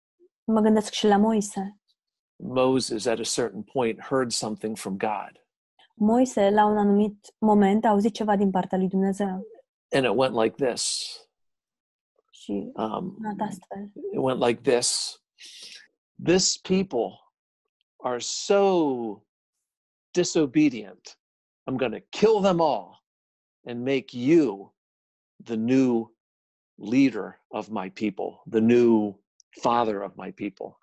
Mă 0.45 0.61
gândesc 0.61 0.93
și 0.93 1.07
la 1.07 1.17
Moise. 1.17 1.79
Moses, 2.37 3.07
at 3.07 3.19
a 3.19 3.23
certain 3.23 3.63
point, 3.63 4.01
heard 4.01 4.31
something 4.31 4.77
from 4.77 4.97
God, 4.97 5.47
Moise, 5.95 6.51
la 6.51 6.65
un 6.67 6.77
anumit 6.79 7.35
moment, 7.39 7.85
a 7.85 7.89
auzit 7.89 8.15
ceva 8.15 8.37
din 8.37 8.51
partea 8.51 8.79
lui 8.79 8.89
Dumnezeu. 8.89 9.47
And 9.95 10.05
it 10.05 10.15
went 10.15 10.35
like 10.35 10.57
this. 10.57 11.21
Um, 12.77 13.17
it 14.13 14.21
went 14.21 14.39
like 14.39 14.63
this 14.63 15.19
This 16.19 16.59
people 16.59 17.19
are 18.05 18.21
so 18.21 19.23
disobedient. 20.13 21.17
I'm 21.67 21.79
going 21.79 21.93
to 21.93 22.03
kill 22.13 22.41
them 22.41 22.61
all 22.61 23.03
and 23.67 23.83
make 23.83 24.13
you 24.13 24.71
the 25.45 25.57
new 25.57 26.11
leader 26.79 27.39
of 27.51 27.71
my 27.71 27.89
people, 27.91 28.43
the 28.47 28.61
new 28.61 29.15
father 29.63 30.03
of 30.03 30.17
my 30.17 30.31
people. 30.33 30.79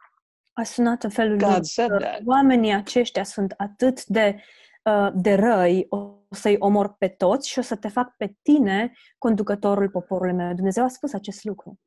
A 0.53 0.64
sunat 0.64 1.03
în 1.03 1.09
felul 1.09 1.38
God 1.38 1.55
lui, 1.55 1.66
said 1.66 1.91
that. 1.99 2.22
oamenii 2.26 2.74
aceștia 2.74 3.24
sunt 3.24 3.53
atât 3.57 4.05
de, 4.05 4.43
uh, 4.84 5.09
de 5.14 5.34
răi, 5.34 5.88
să-i 6.34 6.56
omor 6.60 6.96
pe 6.98 7.08
toți 7.08 7.50
și 7.50 7.60
o 7.60 7.62
să 7.62 7.76
te 7.76 7.88
fac 7.88 8.16
pe 8.18 8.36
tine 8.42 8.92
conducătorul 9.18 9.90
poporului 9.90 10.34
meu. 10.34 10.54
Dumnezeu 10.54 10.84
a 10.84 10.88
spus 10.88 11.14
acest 11.14 11.44
lucru. 11.44 11.80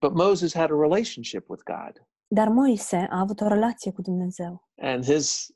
But 0.00 0.14
Moses 0.14 0.54
had 0.54 0.70
a 0.70 0.76
relationship 0.80 1.48
with 1.48 1.62
God. 1.64 2.06
Dar 2.34 2.48
Moise 2.48 2.96
a 3.10 3.18
avut 3.18 3.40
o 3.40 3.46
relație 3.48 3.92
cu 3.92 4.02
Dumnezeu. 4.02 4.68
And 4.76 5.04
his 5.04 5.46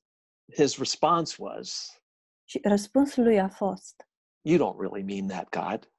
his 0.55 0.79
response 0.79 1.37
was, 1.39 1.97
Și 2.45 2.61
răspunsul 2.63 3.23
lui 3.23 3.41
a 3.41 3.49
fost, 3.49 4.07
You 4.41 4.59
don't 4.59 4.79
really 4.81 5.03
mean 5.03 5.27
that, 5.29 5.49
God. 5.61 5.93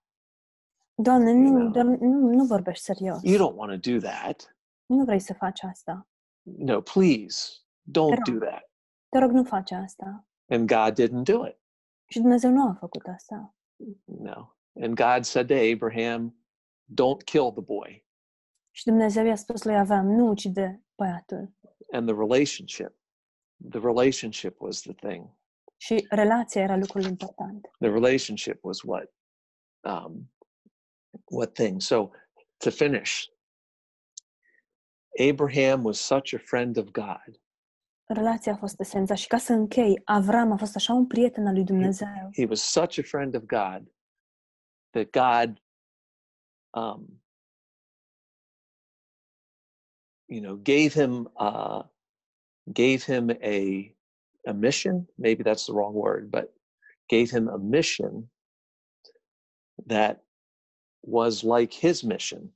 Doamne, 0.96 1.32
nu, 1.32 1.50
know. 1.50 1.70
doar, 1.72 1.86
nu, 1.86 2.30
nu 2.34 2.46
vorbești 2.46 2.84
serios. 2.84 3.20
You 3.24 3.38
don't 3.52 3.56
want 3.56 3.82
to 3.82 3.92
do 3.92 3.98
that. 4.00 4.58
Nu 4.86 5.04
vrei 5.04 5.20
să 5.20 5.34
faci 5.34 5.64
asta. 5.64 6.08
No, 6.42 6.82
please 6.82 7.52
don't 7.92 8.16
Te 8.24 8.32
do 8.32 8.38
rog. 8.38 8.44
that. 8.50 8.72
Te 9.10 9.20
rog, 9.20 9.32
nu 9.32 9.44
faci 9.44 9.72
asta. 9.72 10.28
And 10.50 10.68
God 10.68 11.02
didn't 11.02 11.24
do 11.24 11.46
it. 11.48 11.58
Și 12.14 12.20
Dumnezeu 12.20 12.51
nu 12.51 12.68
a 12.68 12.74
făcut 12.80 13.05
asta. 13.07 13.55
No. 14.05 14.55
And 14.82 14.95
God 14.95 15.24
said 15.24 15.47
to 15.47 15.53
Abraham, 15.53 16.36
Don't 16.86 17.24
kill 17.26 17.51
the 17.51 17.61
boy. 17.61 18.05
Și 18.72 18.84
Dumnezeu 18.84 19.26
i-a 19.26 19.36
spus 19.36 19.64
lui 19.64 19.78
Avram, 19.78 20.05
nu 20.05 20.28
ucide 20.28 20.84
băiatul. 20.95 21.53
And 21.91 22.07
the 22.07 22.16
relationship, 22.16 22.95
the 23.70 23.80
relationship 23.80 24.61
was 24.61 24.82
the 24.82 24.93
thing. 24.93 25.38
Și 25.78 26.05
relația 26.09 26.61
era 26.61 26.78
lucrul 26.78 27.03
important. 27.03 27.70
The 27.80 27.89
relationship 27.89 28.64
was 28.64 28.82
what, 28.82 29.14
um, 29.82 30.34
what 31.24 31.53
thing. 31.53 31.82
So 31.82 32.09
to 32.57 32.70
finish, 32.70 33.26
Abraham 35.20 35.84
was 35.84 35.99
such 35.99 36.34
a 36.34 36.38
friend 36.38 36.78
of 36.78 36.86
God. 36.91 37.41
Relația 38.06 38.51
a 38.51 38.56
fost 38.56 38.80
esența. 38.80 39.16
Și 39.16 39.28
ca 39.28 39.38
să 39.38 39.54
închei, 39.54 40.01
Avram 40.04 40.51
a 40.51 40.58
fost 40.58 40.76
așa 40.76 40.93
un 40.93 41.08
prieten 41.08 41.47
al 41.47 41.54
lui 41.54 41.64
Dumnezeu. 41.64 42.30
He 42.36 42.45
was 42.45 42.62
such 42.62 42.99
a 42.99 43.01
friend 43.01 43.36
of 43.36 43.41
God 43.41 43.91
that 44.91 45.10
God, 45.12 45.62
um, 46.70 47.22
you 50.26 50.41
know, 50.41 50.56
gave 50.56 50.93
him 50.93 51.32
uh, 51.34 51.84
gave 52.64 53.04
him 53.04 53.30
a 53.30 53.95
a 54.45 54.54
mission. 54.54 55.08
Maybe 55.18 55.43
that's 55.43 55.66
the 55.66 55.74
wrong 55.74 55.93
word, 55.93 56.30
but 56.30 56.54
gave 57.08 57.30
him 57.30 57.47
a 57.47 57.58
mission 57.58 58.30
that 59.88 60.24
was 61.01 61.43
like 61.43 61.74
his 61.74 62.04
mission. 62.04 62.51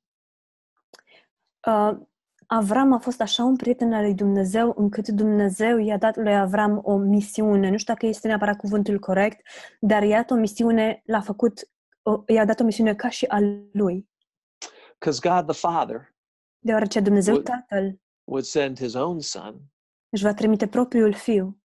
Uh, 1.64 1.96
Avram 2.50 2.94
a 2.94 2.98
fost 3.00 3.22
așa 3.22 3.44
un 3.44 3.56
prieten 3.56 3.94
al 3.94 4.02
lui 4.04 4.14
Dumnezeu 4.14 4.74
încât 4.78 5.08
Dumnezeu 5.08 5.78
i-a 5.78 5.98
dat 5.98 6.16
lui 6.16 6.36
Avram 6.36 6.82
o 6.84 6.98
misiune. 6.98 7.70
Nu 7.70 7.78
știu 7.78 7.94
dacă 7.94 8.06
este 8.06 8.28
neapărat 8.28 8.58
cuvântul 8.58 9.00
corect, 9.00 9.48
dar 9.80 10.04
i-a 10.04 10.18
dat 10.18 10.32
o 10.32 10.36
misiune, 10.36 11.02
l-a 11.06 11.22
făcut, 11.22 11.70
o- 12.02 12.24
i-a 12.28 12.46
dat 12.46 12.60
o 12.60 12.64
misiune 12.64 12.96
ca 12.96 13.10
și 13.10 13.26
a 13.26 13.40
lui. 13.72 14.10
Because 15.00 15.30
God 15.30 15.48
the 15.48 15.68
Father 15.68 16.16
Deoarece 16.60 17.00
Dumnezeu 17.00 17.36
Ui. 17.36 17.44
Tatăl 17.44 18.02
would 18.24 18.44
send 18.44 18.78
his 18.78 18.94
own 18.94 19.20
son 19.20 19.62
își 20.10 20.24
va 20.24 20.34
trimite 20.34 20.68
propriul 20.68 21.14
fiu 21.14 21.62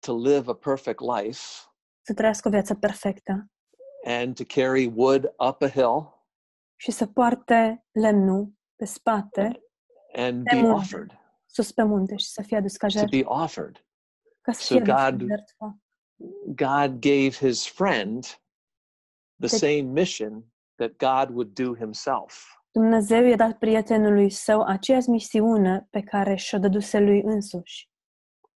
to 0.00 0.16
live 0.16 0.50
a 0.50 0.54
perfect 0.54 1.00
life 1.00 1.40
să 2.06 2.14
trăiască 2.14 2.48
o 2.48 2.50
viață 2.50 2.74
perfectă 2.74 3.50
and 4.04 4.34
to 4.34 4.42
carry 4.46 4.92
wood 4.94 5.24
up 5.24 5.62
a 5.62 5.68
hill 5.68 6.26
și 6.76 6.90
să 6.90 7.06
poarte 7.06 7.86
lemnul 7.92 8.52
pe 8.76 8.84
spate, 8.84 9.63
and 10.14 10.44
be 10.44 10.62
offered, 10.62 11.18
sus 11.46 11.72
pe 11.72 11.82
munte 11.82 12.16
și 12.16 12.26
să 12.26 12.42
fie 12.42 12.56
adus 12.56 12.76
ca 12.76 12.86
to 12.86 13.06
be 13.06 13.22
offered. 13.24 13.84
ca 14.40 14.52
să 14.52 14.62
so 14.62 14.74
fie 14.74 14.84
God- 14.84 15.26
God 16.46 17.00
gave 17.00 17.30
his 17.30 17.66
friend 17.66 18.40
the 19.38 19.48
same 19.48 19.80
mission 19.82 20.44
that 20.76 20.96
God 20.96 21.34
would 21.34 21.54
do 21.54 21.74
himself. 21.74 22.58
Dumnezeu 22.70 23.24
i-a 23.24 23.36
dat 23.36 23.58
prietenului 23.58 24.30
său 24.30 24.62
aceeași 24.62 25.08
misiune 25.08 25.86
pe 25.90 26.00
care 26.00 26.34
și-o 26.34 26.58
dăduse 26.58 26.98
lui 26.98 27.22
însuși. 27.22 27.88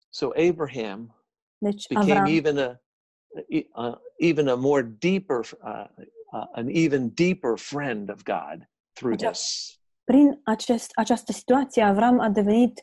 So 0.09 0.29
Abraham 0.49 1.15
Deci 1.59 1.89
became 1.89 2.13
Avram 2.13 2.35
even 2.35 2.59
a, 2.59 2.81
uh, 3.75 3.97
even 4.19 4.49
a 4.49 4.55
more 4.55 4.83
deeper, 4.83 5.39
uh, 5.63 5.87
uh, 6.33 6.47
an 6.53 6.69
even 6.69 7.11
deeper 7.15 7.57
friend 7.57 8.11
of 8.11 8.23
God 8.23 8.69
through 8.93 9.17
this. 9.17 9.78
Prin 10.09 10.41
acest, 10.45 10.91
această 10.95 11.33
situație, 11.33 11.83
Avram 11.83 12.19
a 12.19 12.29
devenit 12.29 12.83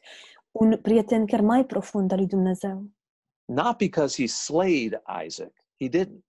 un 0.52 0.82
prieten 0.82 1.26
chiar 1.26 1.42
mai 1.42 1.66
profund 1.66 2.12
al 2.12 2.18
lui 2.18 2.28
Dumnezeu. 2.28 2.92
Not 3.46 3.78
because 3.78 4.22
he 4.22 4.28
slayed 4.28 5.02
Isaac, 5.26 5.54
he 5.80 5.90
didn't, 5.90 6.26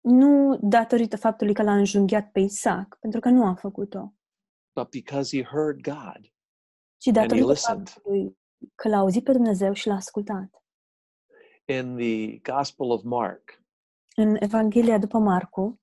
Nu 0.00 0.58
datorită 0.62 1.16
faptului 1.16 1.54
că 1.54 1.62
l-a 1.62 1.76
înjunghiat 1.76 2.30
pe 2.30 2.40
Isaac, 2.40 2.96
pentru 3.00 3.20
că 3.20 3.28
nu 3.28 3.46
a 3.46 3.54
făcut-o, 3.54 4.14
but 4.80 4.88
because 4.90 5.36
he 5.36 5.42
heard 5.44 5.80
God. 5.80 6.32
ci 6.96 7.06
datorită 7.06 7.46
listened. 7.50 7.88
faptului 7.88 8.38
că 8.74 8.88
l-a 8.88 8.96
auzit 8.98 9.24
pe 9.24 9.32
Dumnezeu 9.32 9.72
și 9.72 9.86
l-a 9.86 9.94
ascultat. 9.94 10.64
In 11.64 11.96
the 11.96 12.38
Gospel 12.52 12.90
of 12.90 13.02
Mark, 13.02 13.62
În 14.16 14.36
Evanghelia 14.40 14.98
după 14.98 15.18
Marcu, 15.18 15.80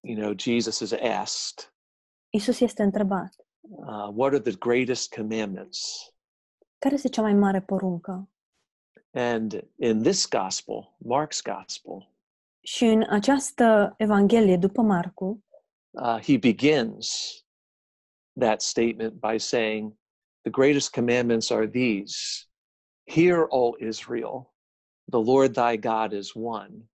you 0.00 0.16
know, 0.20 0.32
Jesus 0.38 0.78
is 0.80 0.92
asked, 0.92 1.74
Isus 2.34 2.60
este 2.60 2.82
întrebat, 2.82 3.34
uh, 3.62 4.08
What 4.14 4.32
are 4.32 4.40
the 4.40 4.56
greatest 4.58 5.14
commandments? 5.14 6.06
care 6.78 6.94
este 6.94 7.08
cea 7.08 7.22
mai 7.22 7.34
mare 7.34 7.60
poruncă? 7.60 8.28
And 9.14 9.68
in 9.76 10.02
this 10.02 10.28
Gospel, 10.28 10.96
Mark's 11.04 11.42
Gospel, 11.42 12.10
Și 12.60 12.84
în 12.84 13.02
această 13.08 13.94
Evanghelie 13.98 14.56
după 14.56 14.82
Marcu, 14.82 15.44
uh, 15.90 16.18
he 16.22 16.38
begins 16.38 17.36
that 18.38 18.60
statement 18.60 19.12
by 19.12 19.38
saying, 19.38 19.92
The 20.42 20.50
greatest 20.50 20.90
commandments 20.90 21.50
are 21.50 21.66
these 21.68 22.16
Hear, 23.04 23.46
O 23.48 23.72
Israel, 23.78 24.54
the 25.10 25.20
Lord 25.20 25.54
thy 25.54 25.76
God 25.76 26.12
is 26.12 26.34
one. 26.34 26.88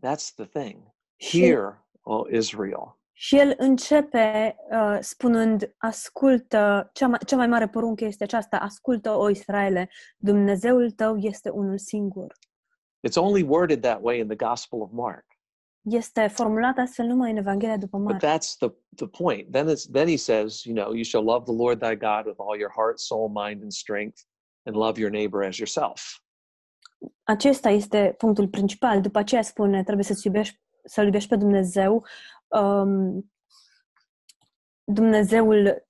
That's 0.00 0.34
the 0.34 0.46
thing. 0.46 0.92
Hear, 1.16 1.84
O 2.02 2.26
Israel. 2.30 2.98
Și 3.18 3.38
el 3.38 3.54
începe 3.56 4.56
uh, 4.70 4.98
spunând, 5.00 5.74
ascultă, 5.76 6.90
cea 6.92 7.08
mai, 7.08 7.18
cea 7.26 7.36
mai 7.36 7.46
mare 7.46 7.68
poruncă 7.68 8.04
este 8.04 8.24
aceasta, 8.24 8.56
ascultă, 8.56 9.10
o 9.10 9.30
Israele, 9.30 9.90
Dumnezeul 10.16 10.90
tău 10.90 11.16
este 11.16 11.48
unul 11.48 11.78
singur. 11.78 12.32
It's 13.08 13.16
only 13.16 13.42
worded 13.42 13.80
that 13.80 13.98
way 14.02 14.18
in 14.18 14.26
the 14.26 14.46
Gospel 14.46 14.80
of 14.80 14.90
Mark. 14.92 15.24
Este 15.80 16.26
formulat 16.26 16.78
astfel 16.78 17.06
numai 17.06 17.30
în 17.30 17.36
Evanghelia 17.36 17.76
după 17.76 17.98
But 17.98 18.06
Marcu. 18.06 18.26
that's 18.26 18.56
the, 18.58 18.68
the 18.96 19.24
point. 19.24 19.52
Then 19.52 19.68
it's 19.68 19.90
then 19.92 20.08
he 20.08 20.16
says, 20.16 20.64
you 20.64 20.74
know, 20.74 20.92
you 20.92 21.04
shall 21.04 21.24
love 21.24 21.44
the 21.44 21.62
Lord 21.62 21.78
thy 21.78 21.94
God 21.94 22.26
with 22.26 22.38
all 22.38 22.58
your 22.58 22.72
heart, 22.76 22.98
soul, 22.98 23.28
mind, 23.28 23.62
and 23.62 23.72
strength, 23.72 24.18
and 24.62 24.76
love 24.76 25.00
your 25.00 25.10
neighbor 25.10 25.42
as 25.42 25.56
yourself. 25.56 26.00
Acesta 27.22 27.68
este 27.68 28.14
punctul 28.18 28.48
principal. 28.48 29.00
După 29.00 29.18
aceea 29.18 29.42
spune, 29.42 29.82
trebuie 29.82 30.04
să-ți 30.04 30.26
iubești, 30.26 30.60
să 30.84 31.02
iubești 31.02 31.28
pe 31.28 31.36
Dumnezeu, 31.36 32.06
um, 32.48 33.32
Dumnezeul, 34.84 35.86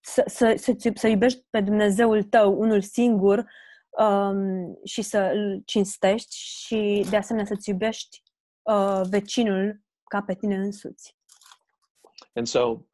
să, 0.00 0.24
să, 0.26 0.54
să, 0.56 0.92
să 0.94 1.08
iubești 1.08 1.46
pe 1.50 1.60
Dumnezeul 1.60 2.22
tău, 2.22 2.58
unul 2.60 2.80
singur, 2.80 3.50
um, 3.90 4.78
și 4.84 5.02
să 5.02 5.18
îl 5.18 5.62
cinstești 5.64 6.36
și 6.36 7.06
de 7.10 7.16
asemenea 7.16 7.46
să-ți 7.46 7.68
iubești 7.70 8.22
uh, 8.62 9.00
vecinul 9.08 9.82
ca 10.04 10.22
pe 10.22 10.34
tine 10.34 10.56
însuți. 10.56 11.16
And 12.34 12.46
so, 12.46 12.86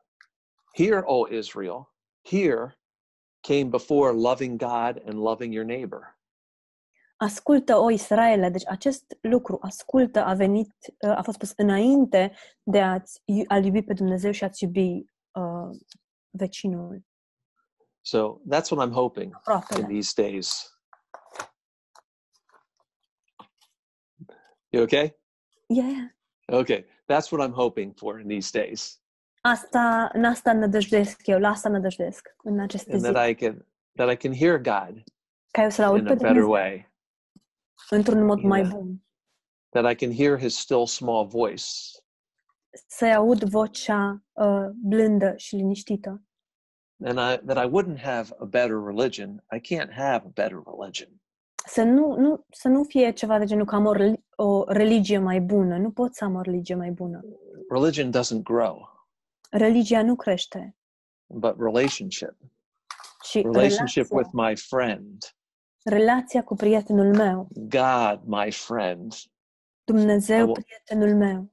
hear, 0.76 1.02
O 1.04 1.28
Israel, 1.28 1.92
hear 2.22 2.78
came 3.40 3.64
before 3.64 4.12
loving 4.12 4.58
God 4.58 5.02
and 5.06 5.18
loving 5.18 5.52
your 5.52 5.64
neighbor. 5.64 6.17
Ascultă, 7.20 7.76
o 7.76 7.90
Israele, 7.90 8.48
deci 8.48 8.66
acest 8.66 9.18
lucru, 9.20 9.58
ascultă, 9.60 10.24
a 10.24 10.34
venit, 10.34 10.74
uh, 11.06 11.16
a 11.16 11.22
fost 11.22 11.38
pus 11.38 11.52
înainte 11.56 12.32
de 12.62 12.80
a-ți, 12.80 13.22
a 13.46 13.56
iubi 13.56 13.82
pe 13.82 13.92
Dumnezeu 13.92 14.30
și 14.30 14.44
a-ți 14.44 14.64
iubi 14.64 15.04
uh, 15.32 15.76
vecinul, 16.30 17.06
So 18.08 18.40
that's 18.46 18.70
what 18.70 18.80
I'm 18.80 18.92
hoping 18.92 19.34
in 19.76 19.86
these 19.86 20.14
days. 20.14 20.78
You 24.70 24.82
okay? 24.82 25.14
Yeah. 25.66 26.08
Okay, 26.50 26.86
that's 27.06 27.30
what 27.30 27.42
I'm 27.42 27.52
hoping 27.52 27.92
for 27.94 28.20
in 28.20 28.28
these 28.28 28.50
days, 28.50 29.02
Asta, 29.40 30.10
în 30.12 30.24
asta 30.24 30.52
nădăjduiesc 30.52 31.26
eu, 31.26 31.38
la 31.38 31.48
asta 31.48 31.68
nădăjduiesc 31.68 32.34
în 32.42 32.60
aceste 32.60 32.92
and 32.92 33.02
that. 33.02 33.28
I 33.28 33.34
can 33.34 33.66
that 33.94 34.12
I 34.12 34.16
can 34.16 34.34
hear 34.34 34.56
God 34.56 35.02
Ca 35.50 35.62
eu 35.62 35.70
să-L 35.70 35.84
aud 35.84 35.98
in 35.98 36.04
pe 36.04 36.10
a 36.10 36.14
better 36.14 36.28
Dumnezeu 36.28 36.50
way, 36.50 36.87
într-un 37.90 38.24
mod 38.24 38.40
mai 38.42 38.60
Yeah. 38.60 38.72
bun. 38.72 39.02
that 39.68 39.92
I 39.92 39.94
can 39.94 40.14
hear 40.14 40.38
His 40.38 40.58
still 40.58 40.86
small 40.86 41.26
voice, 41.26 41.64
să-i 42.86 43.14
aud 43.14 43.42
vocea 43.42 44.22
uh, 44.32 44.66
blândă 44.82 45.32
și 45.36 45.56
liniștită. 45.56 46.22
and 47.04 47.18
I, 47.18 47.46
that 47.46 47.64
I 47.66 47.70
wouldn't 47.70 48.00
have 48.02 48.28
a 48.38 48.44
better 48.44 48.76
religion. 48.84 49.44
I 49.56 49.60
can't 49.60 49.92
have 49.92 50.22
a 50.26 50.30
better 50.34 50.62
religion. 50.78 51.20
Să 51.66 51.82
nu, 51.82 52.16
nu, 52.16 52.44
să 52.50 52.68
nu 52.68 52.84
fie 52.84 53.10
ceva 53.12 53.38
de 53.38 53.44
genul 53.44 53.64
că 53.66 53.74
am 53.74 53.86
o, 53.86 53.92
reli- 53.94 54.24
o 54.36 54.64
religie 54.72 55.18
mai 55.18 55.40
bună. 55.40 55.78
Nu 55.78 55.90
pot 55.90 56.14
să 56.14 56.24
am 56.24 56.34
o 56.34 56.40
religie 56.40 56.74
mai 56.74 56.90
bună. 56.90 57.20
Religion 57.70 58.10
doesn't 58.10 58.42
grow, 58.42 58.88
Religia 59.50 60.02
nu 60.02 60.16
crește. 60.16 60.76
but 61.26 61.54
relationship, 61.58 62.36
Și 63.24 63.40
relationship 63.42 64.06
relația, 64.10 64.16
with 64.16 64.28
my 64.32 64.56
friend, 64.56 65.22
relația 65.88 66.44
cu 66.44 66.54
prietenul 66.54 67.14
meu, 67.16 67.48
God, 67.54 68.20
my 68.24 68.50
friend, 68.52 69.12
Dumnezeu, 69.84 70.46
Abo- 70.50 70.52
prietenul 70.62 71.16
meu, 71.16 71.52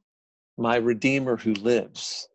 my 0.54 0.84
Redeemer 0.88 1.34
who 1.46 1.52
lives. 1.70 2.30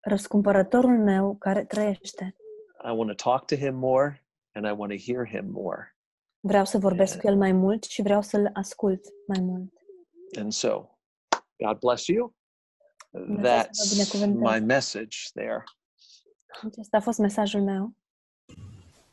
răscumpărătorul 0.00 0.98
meu 0.98 1.36
care 1.36 1.64
trăiește. 1.64 2.36
I 2.84 2.90
want 2.96 3.16
to 3.16 3.30
talk 3.30 3.46
to 3.46 3.54
him 3.54 3.74
more 3.74 4.26
and 4.52 4.66
I 4.66 4.70
want 4.70 4.92
to 4.92 5.12
hear 5.12 5.26
him 5.28 5.50
more. 5.50 5.96
Vreau 6.40 6.64
să 6.64 6.78
vorbesc 6.78 7.20
cu 7.20 7.26
el 7.26 7.36
mai 7.36 7.52
mult 7.52 7.84
și 7.84 8.02
vreau 8.02 8.22
să-l 8.22 8.50
ascult 8.52 9.00
mai 9.26 9.40
mult. 9.40 9.72
And 10.38 10.52
so, 10.52 10.98
God 11.66 11.78
bless 11.78 12.06
you. 12.06 12.34
Dumnezeu 13.10 13.44
să 13.44 13.50
vă 13.50 13.62
That's 13.62 13.90
binecuvânteze. 13.92 14.58
my 14.58 14.66
message 14.66 15.16
there. 15.34 15.62
Acesta 16.62 16.96
a 16.96 17.00
fost 17.00 17.18
mesajul 17.18 17.62
meu. 17.62 17.92